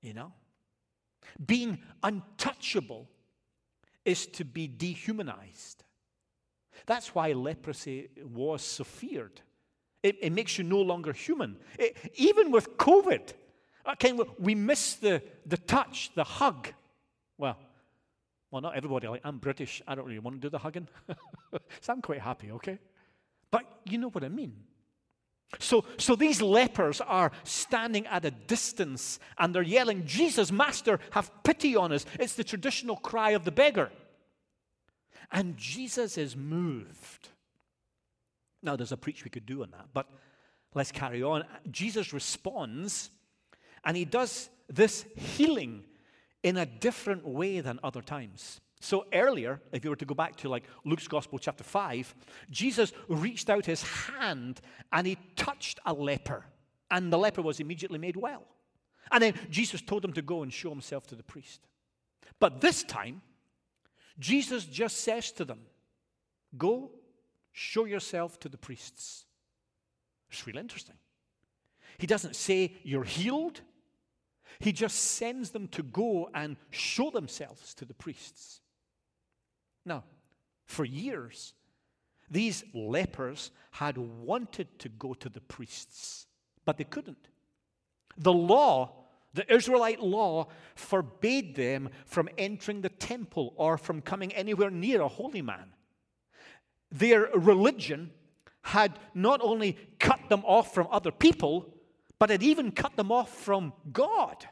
You 0.02 0.14
know, 0.14 0.34
being 1.46 1.80
untouchable 2.02 3.08
is 4.04 4.26
to 4.28 4.46
be 4.46 4.68
dehumanized. 4.68 5.84
That's 6.86 7.14
why 7.14 7.34
leprosy 7.34 8.10
was 8.24 8.64
so 8.64 8.84
feared. 8.84 9.42
It, 10.02 10.18
it 10.22 10.32
makes 10.32 10.58
you 10.58 10.64
no 10.64 10.82
longer 10.82 11.14
human. 11.14 11.58
It, 11.78 11.96
even 12.16 12.50
with 12.50 12.78
COVID, 12.78 13.34
uh, 13.86 13.92
okay, 13.92 14.18
we 14.40 14.56
miss 14.56 14.96
the, 14.96 15.22
the 15.46 15.58
touch, 15.58 16.12
the 16.16 16.24
hug. 16.24 16.70
Well, 17.38 17.58
well, 18.52 18.62
not 18.62 18.76
everybody. 18.76 19.08
Like, 19.08 19.22
I'm 19.24 19.38
British. 19.38 19.82
I 19.88 19.96
don't 19.96 20.06
really 20.06 20.20
want 20.20 20.36
to 20.36 20.42
do 20.42 20.50
the 20.50 20.58
hugging. 20.58 20.88
so 21.82 21.94
I'm 21.94 22.02
quite 22.02 22.20
happy, 22.20 22.52
okay? 22.52 22.78
But 23.50 23.64
you 23.86 23.98
know 23.98 24.10
what 24.10 24.24
I 24.24 24.30
mean. 24.30 24.54
So, 25.60 25.86
so 25.98 26.16
these 26.16 26.42
lepers 26.42 27.02
are 27.02 27.32
standing 27.44 28.08
at 28.08 28.24
a 28.26 28.32
distance 28.32 29.20
and 29.38 29.54
they're 29.54 29.62
yelling, 29.62 30.06
Jesus, 30.06 30.52
Master, 30.52 31.00
have 31.12 31.32
pity 31.44 31.76
on 31.76 31.92
us. 31.92 32.06
It's 32.20 32.36
the 32.36 32.44
traditional 32.44 32.98
cry 32.98 33.32
of 33.32 33.44
the 33.46 33.52
beggar. 33.52 33.90
And 35.32 35.58
Jesus 35.58 36.18
is 36.18 36.36
moved. 36.36 37.30
Now, 38.62 38.76
there's 38.76 38.92
a 38.92 38.98
preach 38.98 39.24
we 39.24 39.32
could 39.32 39.46
do 39.46 39.64
on 39.64 39.72
that, 39.72 39.88
but 39.94 40.08
let's 40.74 40.92
carry 40.92 41.24
on. 41.24 41.44
Jesus 41.70 42.14
responds 42.14 43.10
and 43.84 43.98
he 43.98 44.06
does 44.06 44.50
this 44.70 45.06
healing 45.16 45.84
in 46.44 46.58
a 46.58 46.66
different 46.66 47.26
way 47.26 47.60
than 47.60 47.80
other 47.84 48.02
times. 48.02 48.60
So 48.80 49.06
earlier, 49.14 49.62
if 49.72 49.84
you 49.84 49.92
were 49.92 49.96
to 49.96 50.06
go 50.06 50.16
back 50.16 50.36
to 50.38 50.50
like 50.50 50.64
Luke's 50.86 51.08
Gospel, 51.08 51.38
chapter 51.38 51.64
5, 51.64 52.16
Jesus 52.50 52.94
reached 53.08 53.50
out 53.50 53.66
his 53.66 53.84
hand 53.84 54.60
and 54.92 55.06
he 55.06 55.18
touched 55.36 55.80
a 55.86 55.94
leper, 55.94 56.46
and 56.90 57.14
the 57.14 57.18
leper 57.18 57.44
was 57.44 57.60
immediately 57.60 58.00
made 58.00 58.18
well. 58.18 58.44
And 59.12 59.22
then 59.22 59.34
Jesus 59.50 59.82
told 59.82 60.04
him 60.04 60.14
to 60.14 60.22
go 60.22 60.42
and 60.42 60.52
show 60.52 60.70
himself 60.70 61.06
to 61.08 61.16
the 61.16 61.24
priest. 61.24 61.62
But 62.40 62.62
this 62.62 62.82
time, 62.84 63.22
Jesus 64.18 64.66
just 64.66 65.02
says 65.02 65.32
to 65.34 65.46
them, 65.46 65.60
Go, 66.58 66.92
show 67.52 67.86
yourself 67.86 68.40
to 68.40 68.50
the 68.50 68.58
priests. 68.58 69.26
It's 70.30 70.48
really 70.48 70.60
interesting. 70.60 70.96
He 71.98 72.08
doesn't 72.08 72.36
say 72.36 72.78
you're 72.84 73.04
healed. 73.04 73.62
He 74.60 74.72
just 74.72 74.98
sends 74.98 75.52
them 75.52 75.68
to 75.70 75.84
go 75.84 76.30
and 76.34 76.58
show 76.70 77.10
themselves 77.10 77.74
to 77.76 77.86
the 77.86 77.94
priests. 77.94 78.62
Now, 79.86 80.04
for 80.66 80.86
years, 80.86 81.54
these 82.30 82.64
lepers 82.74 83.52
had 83.72 83.98
wanted 83.98 84.80
to 84.80 84.90
go 84.90 85.14
to 85.16 85.30
the 85.30 85.42
priests, 85.42 86.28
but 86.66 86.78
they 86.78 86.84
couldn't. 86.84 87.28
The 88.18 88.34
law, 88.34 89.06
the 89.34 89.52
Israelite 89.54 90.02
law, 90.02 90.48
forbade 90.76 91.56
them 91.56 91.90
from 92.06 92.30
entering 92.38 92.82
the 92.82 92.90
temple 92.90 93.54
or 93.58 93.78
from 93.78 94.02
coming 94.02 94.34
anywhere 94.34 94.70
near 94.70 95.02
a 95.02 95.08
holy 95.08 95.42
man. 95.42 95.74
Their 96.92 97.30
religion 97.34 98.12
had 98.64 99.00
not 99.14 99.42
only 99.42 99.78
cut 100.00 100.30
them 100.30 100.44
off 100.46 100.74
from 100.74 100.88
other 100.92 101.12
people, 101.12 101.74
but 102.22 102.30
it 102.30 102.44
even 102.44 102.72
cut 102.72 102.96
them 102.98 103.12
off 103.12 103.34
from 103.34 103.74
God. 103.92 104.46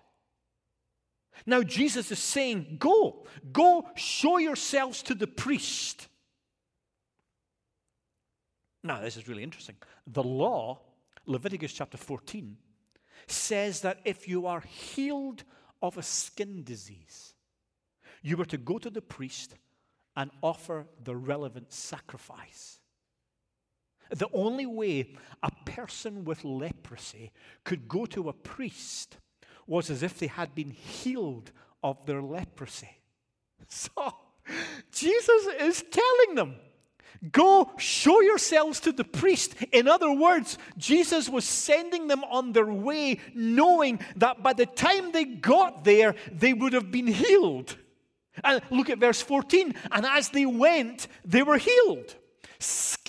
Now, 1.46 1.62
Jesus 1.62 2.10
is 2.10 2.18
saying, 2.18 2.78
Go, 2.80 3.28
go 3.52 3.88
show 3.96 4.40
yourselves 4.40 5.04
to 5.04 5.14
the 5.14 5.28
priest. 5.28 6.08
Now, 8.84 9.02
this 9.02 9.18
is 9.18 9.28
really 9.28 9.44
interesting. 9.44 9.76
The 10.08 10.24
law, 10.24 10.80
Leviticus 11.28 11.72
chapter 11.72 11.96
14, 11.96 12.58
says 13.28 13.82
that 13.82 14.00
if 14.04 14.28
you 14.28 14.48
are 14.48 14.62
healed 14.62 15.44
of 15.80 15.96
a 16.00 16.02
skin 16.02 16.64
disease, 16.64 17.36
you 18.24 18.36
were 18.36 18.46
to 18.46 18.58
go 18.58 18.80
to 18.80 18.90
the 18.90 19.04
priest 19.04 19.54
and 20.16 20.32
offer 20.42 20.88
the 21.04 21.16
relevant 21.16 21.72
sacrifice. 21.72 22.80
The 24.10 24.28
only 24.34 24.66
way 24.66 25.16
a 25.44 25.49
person 25.66 26.26
with 26.26 26.44
leprosy 26.44 27.32
could 27.64 27.88
go 27.88 28.06
to 28.08 28.30
a 28.30 28.34
priest 28.34 29.18
was 29.68 29.90
as 29.90 30.04
if 30.04 30.18
they 30.18 30.28
had 30.28 30.56
been 30.56 30.72
healed 30.72 31.52
of 31.84 32.06
their 32.06 32.22
leprosy. 32.22 32.90
So, 33.72 34.16
Jesus 34.92 35.48
is 35.60 35.84
telling 35.92 36.36
them, 36.36 36.56
Go 37.32 37.70
show 37.78 38.22
yourselves 38.22 38.80
to 38.82 38.94
the 38.94 39.04
priest. 39.04 39.54
In 39.74 39.90
other 39.90 40.12
words, 40.12 40.58
Jesus 40.78 41.28
was 41.28 41.44
sending 41.44 42.08
them 42.08 42.24
on 42.24 42.54
their 42.54 42.72
way, 42.72 43.20
knowing 43.34 44.00
that 44.16 44.42
by 44.42 44.54
the 44.54 44.66
time 44.66 45.12
they 45.12 45.26
got 45.26 45.84
there, 45.84 46.16
they 46.32 46.54
would 46.54 46.72
have 46.72 46.92
been 46.92 47.08
healed. 47.08 47.76
And 48.42 48.62
look 48.70 48.90
at 48.90 49.00
verse 49.00 49.22
14. 49.22 49.76
And 49.92 50.06
as 50.06 50.30
they 50.30 50.46
went, 50.46 51.08
they 51.26 51.44
were 51.44 51.58
healed. 51.58 52.16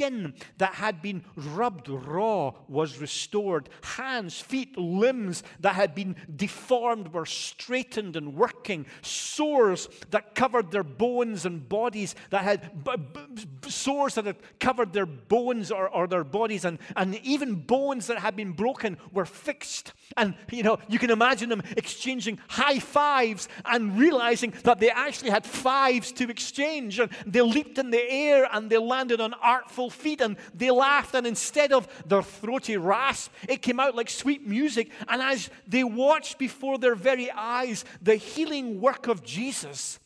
Skin 0.01 0.33
that 0.57 0.75
had 0.75 1.03
been 1.03 1.23
rubbed 1.37 1.91
raw 1.91 2.55
was 2.69 2.99
restored. 2.99 3.69
Hands, 3.83 4.41
feet, 4.41 4.79
limbs 4.79 5.43
that 5.61 5.75
had 5.75 5.95
been 5.95 6.17
deformed 6.35 7.13
were 7.13 7.27
straightened 7.27 8.17
and 8.17 8.35
working. 8.35 8.87
Sores 9.03 9.91
that 10.11 10.35
covered 10.35 10.71
their 10.71 10.83
bones 10.83 11.45
and 11.45 11.69
bodies, 11.69 12.15
that 12.31 12.43
had 12.45 12.83
b- 12.83 12.93
b- 12.97 13.71
sores 13.71 14.15
that 14.15 14.25
had 14.25 14.37
covered 14.59 14.95
their 14.95 15.05
bones 15.05 15.71
or, 15.71 15.91
or 15.91 16.07
their 16.07 16.25
bodies, 16.25 16.65
and, 16.65 16.79
and 16.97 17.17
even 17.17 17.55
bones 17.57 18.07
that 18.07 18.21
had 18.21 18.35
been 18.35 18.53
broken 18.53 18.97
were 19.13 19.27
fixed. 19.27 19.93
And, 20.17 20.35
you 20.51 20.63
know, 20.63 20.79
you 20.89 20.99
can 20.99 21.11
imagine 21.11 21.51
them 21.51 21.63
exchanging 21.77 22.39
high 22.49 22.79
fives 22.79 23.49
and 23.67 23.99
realizing 23.99 24.55
that 24.65 24.81
they 24.81 24.91
actually 24.91 25.31
had 25.31 25.45
fives 25.45 26.11
to 26.13 26.31
exchange. 26.31 26.99
And 26.99 27.11
they 27.27 27.43
leaped 27.43 27.79
in 27.79 27.91
the 27.91 28.11
air 28.11 28.49
and 28.51 28.71
they 28.71 28.79
landed 28.79 29.21
on 29.21 29.35
artful 29.35 29.90
feet 29.91 30.21
and 30.21 30.37
they 30.55 30.71
laughed. 30.71 31.15
And 31.15 31.27
instead 31.27 31.73
of 31.73 31.89
their 32.07 32.23
throaty 32.23 32.77
rasp, 32.77 33.33
it 33.49 33.63
came 33.63 33.81
out 33.81 33.95
like 33.95 34.11
sweet 34.11 34.47
music. 34.47 34.91
And 35.09 35.21
as 35.21 35.51
they 35.67 35.85
watched 35.85 36.39
before 36.39 36.79
their 36.79 36.95
very 36.95 37.31
eyes 37.31 37.85
the 38.01 38.17
healing 38.17 38.81
work 38.81 39.09
of 39.09 39.23
Jesus, 39.23 39.99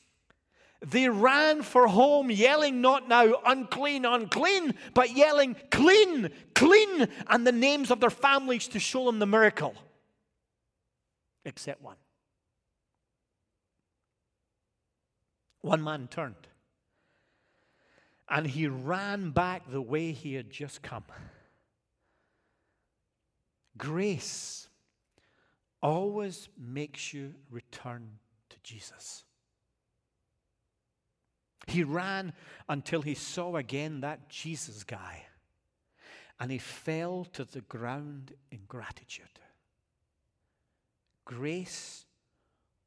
they 0.80 1.09
ran 1.09 1.62
for 1.62 1.87
home, 1.87 2.30
yelling 2.30 2.80
not 2.80 3.09
now 3.09 3.41
unclean, 3.47 4.05
unclean, 4.05 4.74
but 4.93 5.16
yelling 5.16 5.57
clean, 5.70 6.30
clean, 6.55 7.09
and 7.28 7.47
the 7.47 7.53
names 7.53 7.91
of 7.91 8.01
their 8.01 8.11
families 8.11 8.68
to 8.68 8.78
show 8.78 9.07
them 9.07 9.18
the 9.18 9.26
miracle. 9.26 9.74
Except 11.45 11.82
one. 11.82 11.97
One 15.62 15.82
man 15.82 16.09
turned 16.09 16.35
and 18.28 18.46
he 18.46 18.66
ran 18.66 19.30
back 19.30 19.70
the 19.70 19.82
way 19.82 20.12
he 20.12 20.34
had 20.34 20.50
just 20.50 20.82
come. 20.82 21.04
Grace 23.76 24.68
always 25.82 26.48
makes 26.58 27.12
you 27.12 27.34
return 27.50 28.18
to 28.48 28.56
Jesus. 28.62 29.24
He 31.66 31.82
ran 31.82 32.32
until 32.68 33.02
he 33.02 33.14
saw 33.14 33.56
again 33.56 34.00
that 34.00 34.28
Jesus 34.28 34.84
guy, 34.84 35.26
and 36.38 36.50
he 36.50 36.58
fell 36.58 37.26
to 37.32 37.44
the 37.44 37.62
ground 37.62 38.32
in 38.50 38.60
gratitude. 38.68 39.26
Grace 41.24 42.04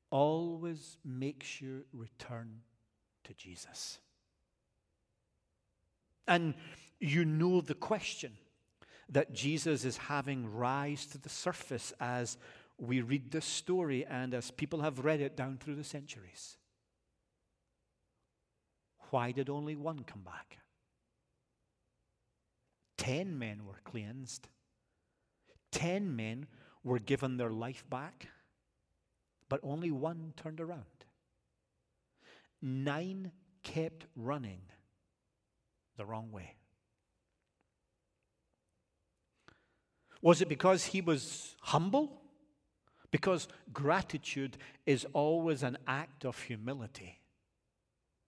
always 0.09 0.97
makes 1.03 1.59
you 1.59 1.83
return 1.91 2.61
to 3.23 3.33
Jesus. 3.33 3.99
And 6.27 6.53
you 6.99 7.25
know 7.25 7.61
the 7.61 7.75
question 7.75 8.33
that 9.09 9.33
Jesus 9.33 9.85
is 9.85 9.97
having 9.97 10.51
rise 10.51 11.05
to 11.07 11.17
the 11.17 11.29
surface 11.29 11.93
as 11.99 12.37
we 12.77 13.01
read 13.01 13.31
this 13.31 13.45
story 13.45 14.05
and 14.05 14.33
as 14.33 14.51
people 14.51 14.81
have 14.81 15.05
read 15.05 15.21
it 15.21 15.37
down 15.37 15.57
through 15.57 15.75
the 15.75 15.83
centuries. 15.83 16.57
Why 19.09 19.31
did 19.31 19.49
only 19.49 19.75
one 19.75 20.03
come 20.03 20.21
back? 20.21 20.57
Ten 22.97 23.39
men 23.39 23.65
were 23.65 23.79
cleansed. 23.85 24.47
Ten 25.71 26.15
men 26.15 26.47
were 26.83 26.99
given 26.99 27.37
their 27.37 27.51
life 27.51 27.83
back, 27.89 28.27
but 29.49 29.59
only 29.63 29.91
one 29.91 30.33
turned 30.35 30.59
around. 30.59 30.83
Nine 32.61 33.31
kept 33.63 34.05
running 34.15 34.61
the 35.97 36.05
wrong 36.05 36.31
way. 36.31 36.55
Was 40.21 40.41
it 40.41 40.49
because 40.49 40.85
he 40.85 41.01
was 41.01 41.55
humble? 41.61 42.21
Because 43.11 43.47
gratitude 43.71 44.57
is 44.85 45.05
always 45.13 45.63
an 45.63 45.77
act 45.87 46.25
of 46.25 46.39
humility. 46.41 47.19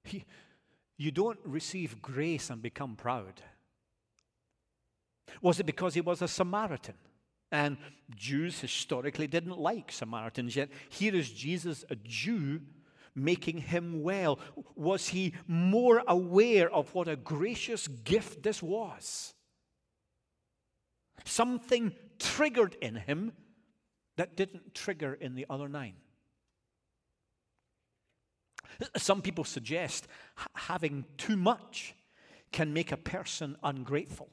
He, 0.03 0.25
you 0.97 1.11
don't 1.11 1.39
receive 1.43 2.01
grace 2.01 2.49
and 2.49 2.61
become 2.61 2.95
proud. 2.95 3.41
Was 5.41 5.59
it 5.59 5.65
because 5.65 5.93
he 5.93 6.01
was 6.01 6.21
a 6.21 6.27
Samaritan? 6.27 6.95
And 7.51 7.77
Jews 8.15 8.59
historically 8.59 9.27
didn't 9.27 9.57
like 9.57 9.91
Samaritans, 9.91 10.55
yet 10.55 10.69
here 10.89 11.15
is 11.15 11.31
Jesus, 11.31 11.83
a 11.89 11.95
Jew, 11.95 12.61
making 13.23 13.59
him 13.59 14.01
well. 14.01 14.39
Was 14.75 15.09
he 15.09 15.33
more 15.47 16.03
aware 16.07 16.71
of 16.71 16.93
what 16.93 17.07
a 17.07 17.15
gracious 17.15 17.87
gift 17.87 18.43
this 18.43 18.61
was? 18.61 19.33
Something 21.25 21.93
triggered 22.17 22.75
in 22.81 22.95
him 22.95 23.33
that 24.17 24.35
didn't 24.35 24.73
trigger 24.73 25.13
in 25.13 25.35
the 25.35 25.45
other 25.49 25.69
nine. 25.69 25.95
Some 28.97 29.21
people 29.21 29.43
suggest 29.43 30.07
having 30.53 31.05
too 31.17 31.35
much 31.35 31.95
can 32.51 32.73
make 32.73 32.91
a 32.91 32.97
person 32.97 33.57
ungrateful. 33.63 34.29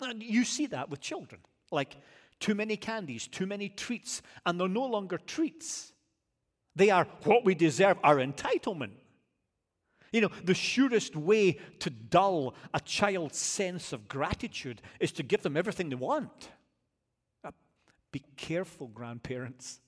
And 0.00 0.22
you 0.22 0.44
see 0.44 0.66
that 0.66 0.90
with 0.90 1.00
children. 1.00 1.40
Like 1.70 1.96
too 2.38 2.54
many 2.54 2.76
candies, 2.76 3.26
too 3.26 3.46
many 3.46 3.68
treats, 3.68 4.22
and 4.44 4.60
they're 4.60 4.68
no 4.68 4.86
longer 4.86 5.18
treats. 5.18 5.92
They 6.76 6.90
are 6.90 7.06
what 7.24 7.44
we 7.44 7.54
deserve, 7.54 7.98
our 8.04 8.16
entitlement. 8.16 8.92
You 10.12 10.20
know, 10.20 10.30
the 10.44 10.54
surest 10.54 11.16
way 11.16 11.58
to 11.80 11.90
dull 11.90 12.54
a 12.72 12.80
child's 12.80 13.38
sense 13.38 13.92
of 13.92 14.08
gratitude 14.08 14.80
is 15.00 15.10
to 15.12 15.22
give 15.22 15.42
them 15.42 15.56
everything 15.56 15.88
they 15.88 15.96
want. 15.96 16.50
Uh, 17.42 17.50
be 18.12 18.22
careful, 18.36 18.88
grandparents, 18.88 19.80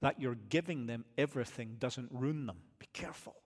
that 0.00 0.20
you're 0.20 0.36
giving 0.48 0.86
them 0.86 1.04
everything 1.18 1.76
doesn't 1.78 2.08
ruin 2.10 2.46
them. 2.46 2.56
Be 2.78 2.88
careful. 2.92 3.36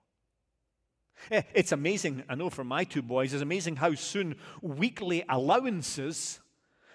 Eh, 1.31 1.43
It's 1.55 1.73
amazing, 1.73 2.23
I 2.29 2.35
know 2.35 2.51
for 2.51 2.65
my 2.65 2.85
two 2.85 3.03
boys, 3.03 3.33
it's 3.33 3.43
amazing 3.43 3.77
how 3.77 3.95
soon 3.95 4.37
weekly 4.61 5.25
allowances 5.29 6.41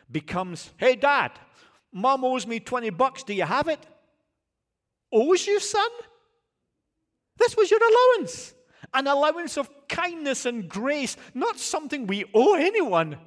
becomes, 0.09 0.71
hey, 0.77 0.95
dad, 0.95 1.31
mom 1.91 2.23
owes 2.23 2.45
me 2.47 2.59
20 2.59 2.89
bucks, 2.91 3.23
do 3.23 3.33
you 3.33 3.43
have 3.43 3.67
it? 3.67 3.85
Owes 5.11 5.47
you, 5.47 5.59
son? 5.59 5.89
This 7.37 7.55
was 7.55 7.71
your 7.71 7.79
allowance. 7.81 8.53
An 8.93 9.07
allowance 9.07 9.57
of 9.57 9.69
kindness 9.87 10.45
and 10.45 10.67
grace, 10.67 11.15
not 11.33 11.59
something 11.59 12.07
we 12.07 12.25
owe 12.33 12.55
anyone. 12.55 13.17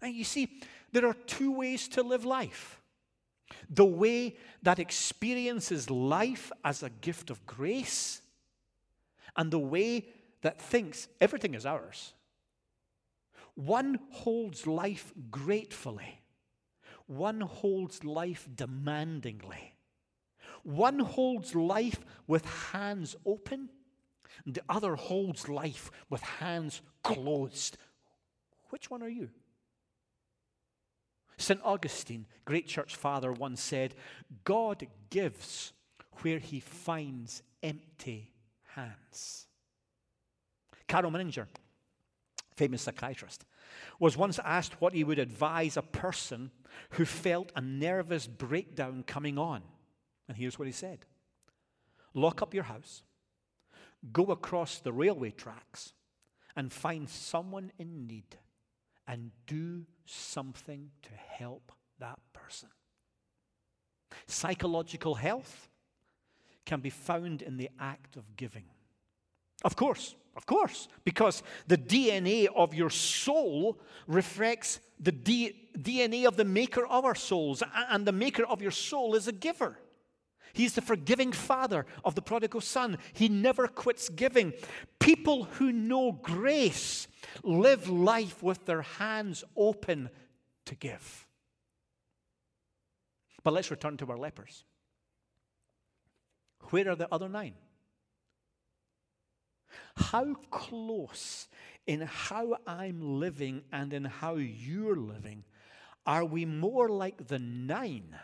And 0.00 0.14
you 0.14 0.24
see, 0.24 0.60
there 0.92 1.06
are 1.06 1.16
two 1.26 1.52
ways 1.52 1.88
to 1.88 2.02
live 2.02 2.24
life 2.24 2.80
the 3.68 3.84
way 3.84 4.36
that 4.62 4.78
experiences 4.78 5.90
life 5.90 6.50
as 6.64 6.82
a 6.82 6.90
gift 6.90 7.30
of 7.30 7.44
grace, 7.46 8.20
and 9.36 9.50
the 9.50 9.58
way 9.58 10.06
that 10.42 10.60
thinks 10.60 11.08
everything 11.20 11.54
is 11.54 11.66
ours. 11.66 12.12
One 13.54 13.98
holds 14.10 14.66
life 14.66 15.12
gratefully, 15.30 16.20
one 17.06 17.40
holds 17.40 18.04
life 18.04 18.48
demandingly. 18.54 19.69
One 20.62 20.98
holds 20.98 21.54
life 21.54 22.00
with 22.26 22.44
hands 22.72 23.16
open, 23.24 23.68
and 24.44 24.54
the 24.54 24.62
other 24.68 24.96
holds 24.96 25.48
life 25.48 25.90
with 26.08 26.22
hands 26.22 26.82
closed. 27.02 27.76
Which 28.70 28.90
one 28.90 29.02
are 29.02 29.08
you? 29.08 29.30
St. 31.36 31.60
Augustine, 31.64 32.26
great 32.44 32.66
church 32.66 32.96
father, 32.96 33.32
once 33.32 33.62
said, 33.62 33.94
God 34.44 34.86
gives 35.08 35.72
where 36.20 36.38
he 36.38 36.60
finds 36.60 37.42
empty 37.62 38.30
hands. 38.74 39.46
Karl 40.86 41.10
Menninger, 41.10 41.46
famous 42.56 42.82
psychiatrist, 42.82 43.44
was 43.98 44.16
once 44.16 44.38
asked 44.44 44.80
what 44.80 44.92
he 44.92 45.04
would 45.04 45.18
advise 45.18 45.76
a 45.76 45.82
person 45.82 46.50
who 46.90 47.04
felt 47.04 47.52
a 47.56 47.60
nervous 47.60 48.26
breakdown 48.26 49.02
coming 49.06 49.38
on. 49.38 49.62
And 50.30 50.38
here's 50.38 50.60
what 50.60 50.66
he 50.66 50.72
said 50.72 51.00
Lock 52.14 52.40
up 52.40 52.54
your 52.54 52.62
house, 52.62 53.02
go 54.12 54.26
across 54.26 54.78
the 54.78 54.92
railway 54.92 55.32
tracks, 55.32 55.92
and 56.54 56.72
find 56.72 57.08
someone 57.10 57.72
in 57.80 58.06
need 58.06 58.36
and 59.08 59.32
do 59.48 59.86
something 60.04 60.92
to 61.02 61.10
help 61.14 61.72
that 61.98 62.20
person. 62.32 62.68
Psychological 64.28 65.16
health 65.16 65.68
can 66.64 66.78
be 66.78 66.90
found 66.90 67.42
in 67.42 67.56
the 67.56 67.68
act 67.80 68.16
of 68.16 68.36
giving. 68.36 68.66
Of 69.64 69.74
course, 69.74 70.14
of 70.36 70.46
course, 70.46 70.86
because 71.02 71.42
the 71.66 71.76
DNA 71.76 72.46
of 72.54 72.72
your 72.72 72.90
soul 72.90 73.80
reflects 74.06 74.78
the 75.00 75.10
D- 75.10 75.70
DNA 75.76 76.24
of 76.28 76.36
the 76.36 76.44
maker 76.44 76.86
of 76.86 77.04
our 77.04 77.16
souls, 77.16 77.64
and 77.74 78.06
the 78.06 78.12
maker 78.12 78.44
of 78.44 78.62
your 78.62 78.70
soul 78.70 79.16
is 79.16 79.26
a 79.26 79.32
giver. 79.32 79.76
He's 80.52 80.74
the 80.74 80.82
forgiving 80.82 81.32
father 81.32 81.86
of 82.04 82.14
the 82.14 82.22
prodigal 82.22 82.60
son. 82.60 82.98
He 83.12 83.28
never 83.28 83.68
quits 83.68 84.08
giving. 84.08 84.52
People 84.98 85.44
who 85.44 85.72
know 85.72 86.12
grace 86.12 87.08
live 87.42 87.88
life 87.88 88.42
with 88.42 88.66
their 88.66 88.82
hands 88.82 89.44
open 89.56 90.10
to 90.66 90.74
give. 90.74 91.26
But 93.42 93.52
let's 93.54 93.70
return 93.70 93.96
to 93.98 94.10
our 94.10 94.18
lepers. 94.18 94.64
Where 96.70 96.90
are 96.90 96.96
the 96.96 97.08
other 97.12 97.28
nine? 97.28 97.54
How 99.96 100.34
close 100.50 101.48
in 101.86 102.02
how 102.02 102.56
I'm 102.66 103.18
living 103.18 103.62
and 103.72 103.92
in 103.92 104.04
how 104.04 104.36
you're 104.36 104.96
living 104.96 105.44
are 106.06 106.24
we 106.24 106.44
more 106.44 106.88
like 106.88 107.28
the 107.28 107.38
nine 107.38 108.16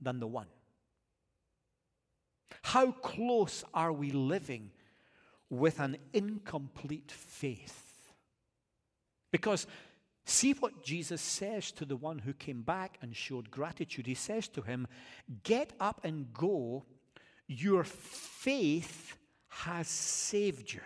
than 0.00 0.20
the 0.20 0.26
one? 0.26 0.46
How 2.62 2.92
close 2.92 3.64
are 3.72 3.92
we 3.92 4.10
living 4.10 4.70
with 5.48 5.80
an 5.80 5.96
incomplete 6.12 7.10
faith? 7.10 8.12
Because 9.32 9.66
see 10.24 10.52
what 10.52 10.84
Jesus 10.84 11.20
says 11.20 11.72
to 11.72 11.84
the 11.84 11.96
one 11.96 12.18
who 12.18 12.32
came 12.32 12.62
back 12.62 12.98
and 13.02 13.16
showed 13.16 13.50
gratitude. 13.50 14.06
He 14.06 14.14
says 14.14 14.48
to 14.48 14.62
him, 14.62 14.86
Get 15.42 15.72
up 15.80 16.00
and 16.04 16.32
go, 16.32 16.84
your 17.46 17.84
faith 17.84 19.16
has 19.48 19.88
saved 19.88 20.72
you. 20.72 20.80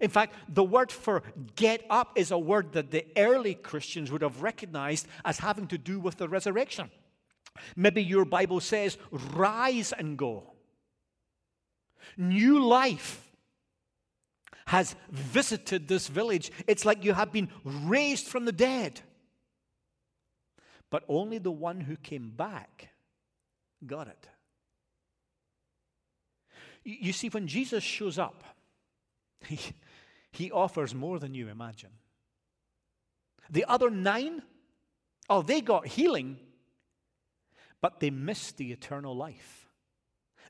In 0.00 0.10
fact, 0.10 0.34
the 0.48 0.64
word 0.64 0.90
for 0.90 1.22
get 1.54 1.84
up 1.88 2.18
is 2.18 2.30
a 2.30 2.38
word 2.38 2.72
that 2.72 2.90
the 2.90 3.06
early 3.16 3.54
Christians 3.54 4.10
would 4.10 4.22
have 4.22 4.42
recognized 4.42 5.06
as 5.24 5.38
having 5.38 5.66
to 5.68 5.78
do 5.78 6.00
with 6.00 6.16
the 6.16 6.28
resurrection. 6.28 6.90
Maybe 7.76 8.02
your 8.02 8.24
Bible 8.24 8.60
says, 8.60 8.98
rise 9.10 9.92
and 9.92 10.16
go. 10.16 10.52
New 12.16 12.64
life 12.64 13.32
has 14.66 14.96
visited 15.10 15.88
this 15.88 16.08
village. 16.08 16.50
It's 16.66 16.84
like 16.84 17.04
you 17.04 17.12
have 17.12 17.32
been 17.32 17.48
raised 17.64 18.26
from 18.26 18.44
the 18.44 18.52
dead. 18.52 19.00
But 20.90 21.04
only 21.08 21.38
the 21.38 21.50
one 21.50 21.80
who 21.80 21.96
came 21.96 22.30
back 22.30 22.90
got 23.86 24.08
it. 24.08 24.28
You 26.84 27.12
see, 27.12 27.28
when 27.28 27.46
Jesus 27.46 27.82
shows 27.82 28.18
up, 28.18 28.44
he 30.30 30.50
offers 30.52 30.94
more 30.94 31.18
than 31.18 31.34
you 31.34 31.48
imagine. 31.48 31.90
The 33.50 33.64
other 33.66 33.90
nine, 33.90 34.42
oh, 35.28 35.42
they 35.42 35.60
got 35.60 35.86
healing, 35.86 36.38
but 37.84 38.00
they 38.00 38.08
missed 38.08 38.56
the 38.56 38.72
eternal 38.72 39.14
life. 39.14 39.68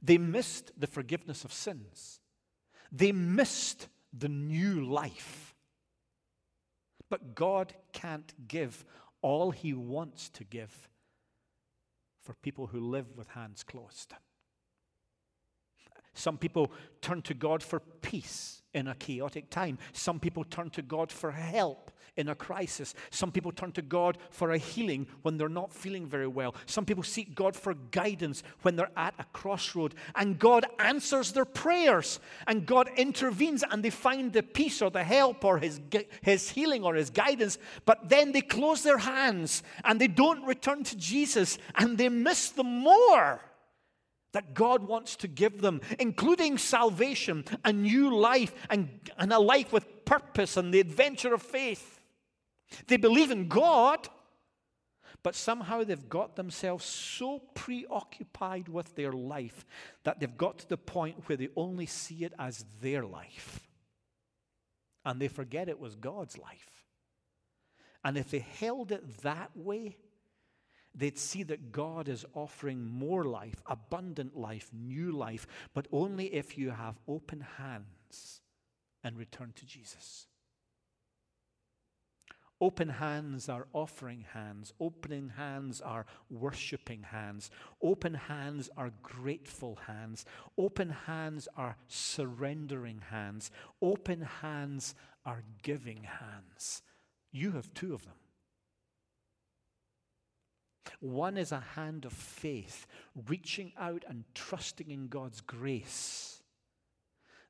They 0.01 0.19
missed 0.19 0.71
the 0.79 0.87
forgiveness 0.87 1.45
of 1.45 1.53
sins. 1.53 2.21
They 2.93 3.11
missed 3.11 3.89
the 4.17 4.29
new 4.29 4.85
life. 4.85 5.57
But 7.11 7.35
God 7.35 7.75
can't 7.93 8.33
give 8.47 8.85
all 9.21 9.51
He 9.51 9.73
wants 9.73 10.29
to 10.29 10.45
give 10.45 10.89
for 12.23 12.35
people 12.35 12.69
who 12.69 12.79
live 12.79 13.17
with 13.17 13.27
hands 13.27 13.65
closed. 13.65 14.15
Some 16.13 16.39
people 16.39 16.71
turn 17.01 17.21
to 17.23 17.35
God 17.35 17.65
for 17.65 17.81
peace 17.81 18.63
in 18.73 18.87
a 18.87 18.95
chaotic 18.95 19.51
time. 19.51 19.79
Some 19.93 20.21
people 20.21 20.45
turn 20.45 20.71
to 20.71 20.83
God 20.83 21.11
for 21.11 21.33
help 21.33 21.91
in 22.17 22.29
a 22.29 22.35
crisis. 22.35 22.95
Some 23.11 23.33
people 23.33 23.53
turn 23.53 23.73
to 23.73 23.83
God 23.83 24.19
for 24.31 24.53
a 24.53 24.59
healing 24.59 25.07
when 25.23 25.37
they're 25.37 25.49
not 25.49 25.73
feeling 25.73 26.07
very 26.07 26.27
well. 26.27 26.55
Some 26.67 26.85
people 26.85 27.03
seek 27.03 27.35
God 27.35 27.57
for 27.57 27.75
guidance 27.75 28.43
when 28.63 28.77
they're 28.77 28.91
at 28.97 29.15
a 29.19 29.25
crossroad. 29.33 29.95
And 30.15 30.39
God 30.39 30.65
answers 30.79 31.33
their 31.33 31.45
prayers. 31.45 32.21
And 32.47 32.67
God 32.67 32.89
intervenes 32.97 33.65
and 33.69 33.83
they 33.85 33.91
find 33.91 34.33
the 34.33 34.43
peace 34.43 34.81
or 34.81 34.91
the 34.91 35.05
help 35.05 35.45
or 35.45 35.59
his, 35.59 35.81
his 36.23 36.51
healing 36.51 36.85
or 36.85 36.95
his 36.95 37.11
guidance. 37.11 37.59
But 37.85 38.09
then 38.09 38.33
they 38.33 38.43
close 38.43 38.83
their 38.83 38.99
hands 38.99 39.63
and 39.85 40.01
they 40.01 40.09
don't 40.09 40.45
return 40.47 40.85
to 40.85 40.97
Jesus 40.97 41.59
and 41.77 41.99
they 41.99 42.09
miss 42.09 42.51
the 42.51 42.65
more 42.65 43.41
that 44.33 44.53
God 44.53 44.83
wants 44.83 45.15
to 45.17 45.29
give 45.29 45.61
them, 45.61 45.81
including 46.01 46.59
salvation, 46.59 47.45
a 47.65 47.73
new 47.73 48.15
life, 48.15 48.53
and, 48.69 48.89
and 49.17 49.33
a 49.33 49.39
life 49.39 49.73
with 49.73 50.05
purpose 50.05 50.57
and 50.57 50.75
the 50.75 50.81
adventure 50.81 51.33
of 51.33 51.41
faith. 51.41 51.94
They 52.87 52.97
believe 52.97 53.31
in 53.31 53.49
God, 53.49 54.09
but 55.23 55.35
somehow 55.35 55.85
they've 55.85 56.09
got 56.09 56.37
themselves 56.37 56.85
so 56.85 57.41
preoccupied 57.55 58.69
with 58.69 58.95
their 58.95 59.13
life 59.13 59.65
that 60.05 60.21
they've 60.21 60.37
got 60.37 60.59
to 60.59 60.69
the 60.69 60.77
point 60.77 61.29
where 61.29 61.37
they 61.37 61.49
only 61.57 61.87
see 61.87 62.25
it 62.25 62.35
as 62.39 62.65
their 62.81 63.05
life. 63.05 63.61
And 65.05 65.21
they 65.21 65.29
forget 65.29 65.69
it 65.69 65.81
was 65.81 65.95
God's 65.95 66.39
life. 66.39 66.85
And 68.05 68.19
if 68.19 68.31
they 68.31 68.41
held 68.41 68.93
it 68.93 69.23
that 69.23 69.51
way, 69.55 69.97
they'd 70.95 71.19
see 71.19 71.43
that 71.45 71.73
God 71.73 72.09
is 72.09 72.25
offering 72.35 72.85
more 72.85 73.25
life, 73.25 73.63
abundant 73.67 74.37
life, 74.37 74.71
new 74.73 75.11
life, 75.11 75.47
but 75.73 75.89
only 75.91 76.27
if 76.27 76.57
you 76.57 76.71
have 76.71 77.01
open 77.09 77.47
hands 77.57 78.43
and 79.03 79.19
return 79.19 79.53
to 79.57 79.67
Jesus. 79.67 80.27
Open 82.65 82.89
hands 82.89 83.51
are 83.51 83.67
offering 83.75 84.25
hands. 84.33 84.73
Opening 84.81 85.29
hands 85.37 85.83
are 85.83 86.07
worshiping 86.31 87.03
hands. 87.03 87.51
Open 87.83 88.15
hands 88.15 88.71
are 88.75 88.91
grateful 89.03 89.81
hands. 89.87 90.25
Open 90.57 90.89
hands 90.89 91.47
are 91.59 91.77
surrendering 91.89 93.03
hands. 93.11 93.51
Open 93.83 94.23
hands 94.23 94.95
are 95.27 95.43
giving 95.63 96.05
hands. 96.05 96.81
You 97.31 97.53
have 97.53 97.75
two 97.75 97.93
of 97.93 98.07
them. 98.07 98.15
One 101.01 101.37
is 101.37 101.53
a 101.53 101.61
hand 101.61 102.07
of 102.07 102.15
faith, 102.15 102.87
reaching 103.29 103.75
out 103.79 104.07
and 104.09 104.25
trusting 104.35 104.91
in 104.91 105.09
God's 105.09 105.43
grace. 105.43 106.43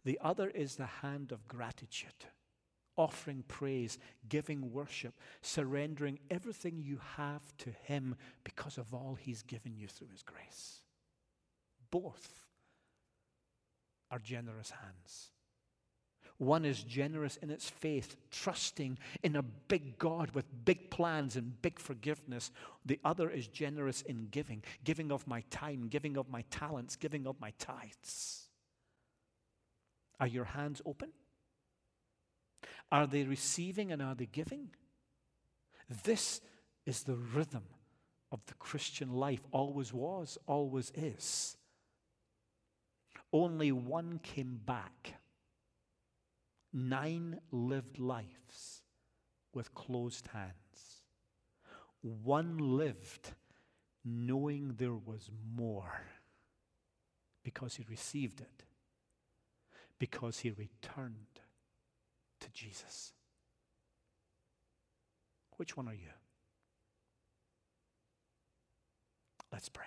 The 0.04 0.18
other 0.20 0.50
is 0.50 0.74
the 0.74 0.86
hand 0.86 1.30
of 1.30 1.46
gratitude, 1.46 2.24
offering 2.96 3.44
praise, 3.48 3.98
giving 4.28 4.72
worship, 4.72 5.14
surrendering 5.42 6.18
everything 6.30 6.80
you 6.80 7.00
have 7.16 7.42
to 7.58 7.70
Him 7.84 8.16
because 8.44 8.78
of 8.78 8.92
all 8.94 9.16
He's 9.20 9.42
given 9.42 9.76
you 9.76 9.88
through 9.88 10.08
His 10.12 10.22
grace. 10.22 10.80
Both 11.90 12.40
are 14.10 14.18
generous 14.18 14.70
hands. 14.70 15.30
One 16.38 16.64
is 16.64 16.82
generous 16.82 17.36
in 17.36 17.50
its 17.50 17.70
faith, 17.70 18.16
trusting 18.30 18.98
in 19.22 19.36
a 19.36 19.42
big 19.42 19.98
God 19.98 20.32
with 20.32 20.46
big 20.64 20.90
plans 20.90 21.36
and 21.36 21.60
big 21.62 21.78
forgiveness. 21.78 22.50
The 22.84 22.98
other 23.04 23.30
is 23.30 23.46
generous 23.46 24.02
in 24.02 24.28
giving, 24.30 24.64
giving 24.82 25.12
of 25.12 25.26
my 25.28 25.44
time, 25.50 25.86
giving 25.88 26.16
of 26.16 26.28
my 26.28 26.42
talents, 26.50 26.96
giving 26.96 27.26
of 27.26 27.40
my 27.40 27.52
tithes. 27.58 28.48
Are 30.18 30.26
your 30.26 30.44
hands 30.44 30.82
open? 30.84 31.10
Are 32.90 33.06
they 33.06 33.24
receiving 33.24 33.92
and 33.92 34.02
are 34.02 34.14
they 34.14 34.26
giving? 34.26 34.70
This 36.04 36.40
is 36.86 37.02
the 37.02 37.16
rhythm 37.16 37.64
of 38.32 38.44
the 38.46 38.54
Christian 38.54 39.12
life, 39.12 39.40
always 39.52 39.92
was, 39.92 40.38
always 40.46 40.92
is. 40.94 41.56
Only 43.32 43.72
one 43.72 44.20
came 44.22 44.60
back 44.64 45.14
nine 46.72 47.38
lived 47.52 47.98
lives 47.98 48.82
with 49.54 49.74
closed 49.74 50.28
hands. 50.28 51.02
One 52.02 52.58
lived 52.58 53.32
knowing 54.04 54.74
there 54.76 54.94
was 54.94 55.30
more 55.56 56.02
because 57.42 57.76
he 57.76 57.86
received 57.88 58.40
it, 58.40 58.64
because 59.98 60.40
he 60.40 60.50
returned 60.50 61.33
to 62.44 62.52
Jesus. 62.52 63.12
Which 65.56 65.76
one 65.76 65.88
are 65.88 65.94
you? 65.94 66.12
Let's 69.52 69.68
pray. 69.68 69.86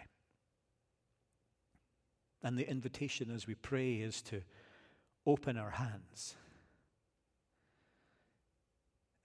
And 2.42 2.58
the 2.58 2.70
invitation 2.70 3.32
as 3.34 3.48
we 3.48 3.56
pray 3.56 3.96
is 3.96 4.22
to 4.24 4.42
open 5.26 5.58
our 5.58 5.72
hands. 5.72 6.36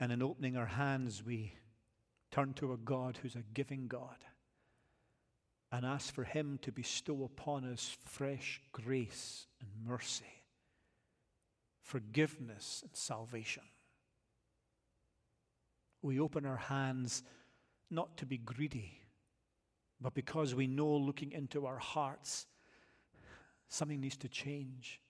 And 0.01 0.11
in 0.11 0.23
opening 0.23 0.57
our 0.57 0.67
hands, 0.67 1.23
we 1.25 1.55
turn 2.33 2.55
to 2.55 2.73
a 2.73 2.77
God 2.77 3.19
who's 3.23 3.37
a 3.37 3.45
giving 3.55 3.87
God 3.87 4.17
and 5.71 5.87
ask 5.87 6.13
for 6.13 6.25
Him 6.25 6.59
to 6.63 6.73
bestow 6.73 7.25
upon 7.25 7.65
us 7.65 7.97
fresh 8.05 8.61
grace 8.73 9.47
and 9.61 9.71
mercy, 9.87 10.42
forgiveness 11.83 12.81
and 12.83 12.95
salvation. 12.95 13.65
We 16.01 16.19
open 16.19 16.47
our 16.47 16.57
hands 16.57 17.23
not 17.91 18.17
to 18.19 18.27
be 18.27 18.39
greedy, 18.39 18.99
but 20.01 20.15
because 20.15 20.55
we 20.55 20.67
know 20.67 20.97
looking 20.97 21.33
into 21.33 21.67
our 21.67 21.79
hearts, 21.79 22.47
something 23.69 24.01
needs 24.01 24.17
to 24.19 24.29
change. 24.29 25.01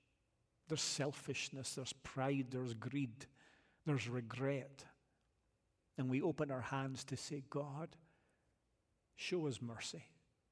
There's 0.68 0.82
selfishness, 0.82 1.74
there's 1.74 1.92
pride, 2.02 2.46
there's 2.50 2.74
greed 2.74 3.26
there's 3.86 4.08
regret. 4.08 4.84
And 5.98 6.08
we 6.08 6.22
open 6.22 6.50
our 6.50 6.60
hands 6.60 7.04
to 7.04 7.16
say, 7.16 7.42
God, 7.50 7.88
show 9.16 9.46
us 9.46 9.60
mercy. 9.60 10.04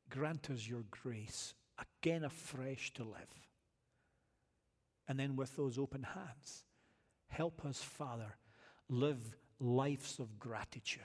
Grant 0.08 0.50
us 0.50 0.66
your 0.66 0.84
grace, 0.90 1.54
again 1.78 2.24
afresh 2.24 2.92
to 2.94 3.04
live. 3.04 3.49
And 5.10 5.18
then 5.18 5.34
with 5.34 5.56
those 5.56 5.76
open 5.76 6.04
hands, 6.04 6.62
help 7.26 7.64
us, 7.64 7.82
Father, 7.82 8.36
live 8.88 9.34
lives 9.58 10.20
of 10.20 10.38
gratitude. 10.38 11.02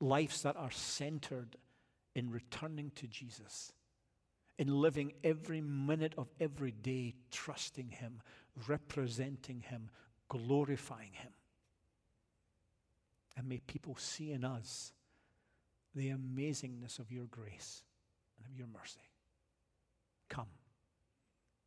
Lives 0.00 0.42
that 0.42 0.56
are 0.56 0.70
centered 0.70 1.56
in 2.14 2.30
returning 2.30 2.92
to 2.94 3.08
Jesus, 3.08 3.72
in 4.58 4.68
living 4.68 5.12
every 5.24 5.60
minute 5.60 6.14
of 6.16 6.28
every 6.38 6.70
day 6.70 7.16
trusting 7.32 7.88
Him, 7.88 8.22
representing 8.68 9.58
Him, 9.58 9.90
glorifying 10.28 11.14
Him. 11.14 11.32
And 13.36 13.48
may 13.48 13.58
people 13.58 13.96
see 13.96 14.30
in 14.30 14.44
us 14.44 14.92
the 15.96 16.10
amazingness 16.10 17.00
of 17.00 17.10
your 17.10 17.26
grace 17.26 17.82
and 18.38 18.46
of 18.46 18.56
your 18.56 18.68
mercy. 18.68 19.00
Come. 20.28 20.46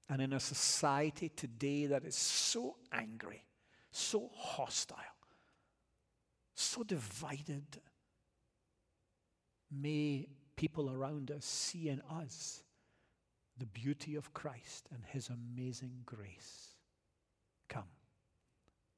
And 0.10 0.22
in 0.22 0.34
a 0.34 0.40
society 0.40 1.30
today 1.30 1.86
that 1.88 2.04
is 2.04 2.16
so 2.16 2.76
angry, 2.92 3.46
so 3.92 4.30
hostile, 4.36 4.98
so 6.56 6.84
divided, 6.84 7.82
may 9.72 10.28
people 10.56 10.92
around 10.92 11.32
us 11.32 11.46
see 11.46 11.90
in 11.90 12.02
us 12.12 12.64
the 13.58 13.66
beauty 13.66 14.16
of 14.16 14.34
Christ 14.34 14.90
and 14.94 15.04
his 15.06 15.30
amazing 15.30 16.02
grace. 16.06 16.76
Come 17.70 17.90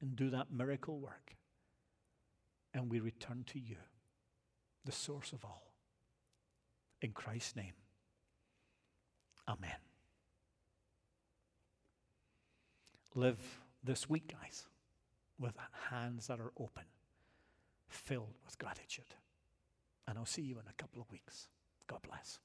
and 0.01 0.15
do 0.15 0.29
that 0.31 0.51
miracle 0.51 0.99
work. 0.99 1.35
And 2.73 2.91
we 2.91 2.99
return 2.99 3.43
to 3.47 3.59
you. 3.59 3.77
the 4.85 4.91
source 4.91 5.33
of 5.33 5.43
all. 5.43 5.73
In 7.01 7.11
Christ's 7.11 7.55
name, 7.55 7.73
Amen. 9.47 9.77
Live 13.17 13.61
this 13.81 14.09
week, 14.09 14.35
guys, 14.41 14.65
with 15.39 15.53
hands 15.89 16.27
that 16.27 16.41
are 16.41 16.51
open, 16.57 16.83
filled 17.87 18.33
with 18.43 18.59
gratitude. 18.59 19.15
And 20.05 20.17
I'll 20.17 20.25
see 20.25 20.41
you 20.41 20.55
in 20.55 20.67
a 20.69 20.73
couple 20.73 21.01
of 21.01 21.09
weeks. 21.09 21.47
God 21.87 21.99
bless. 22.05 22.39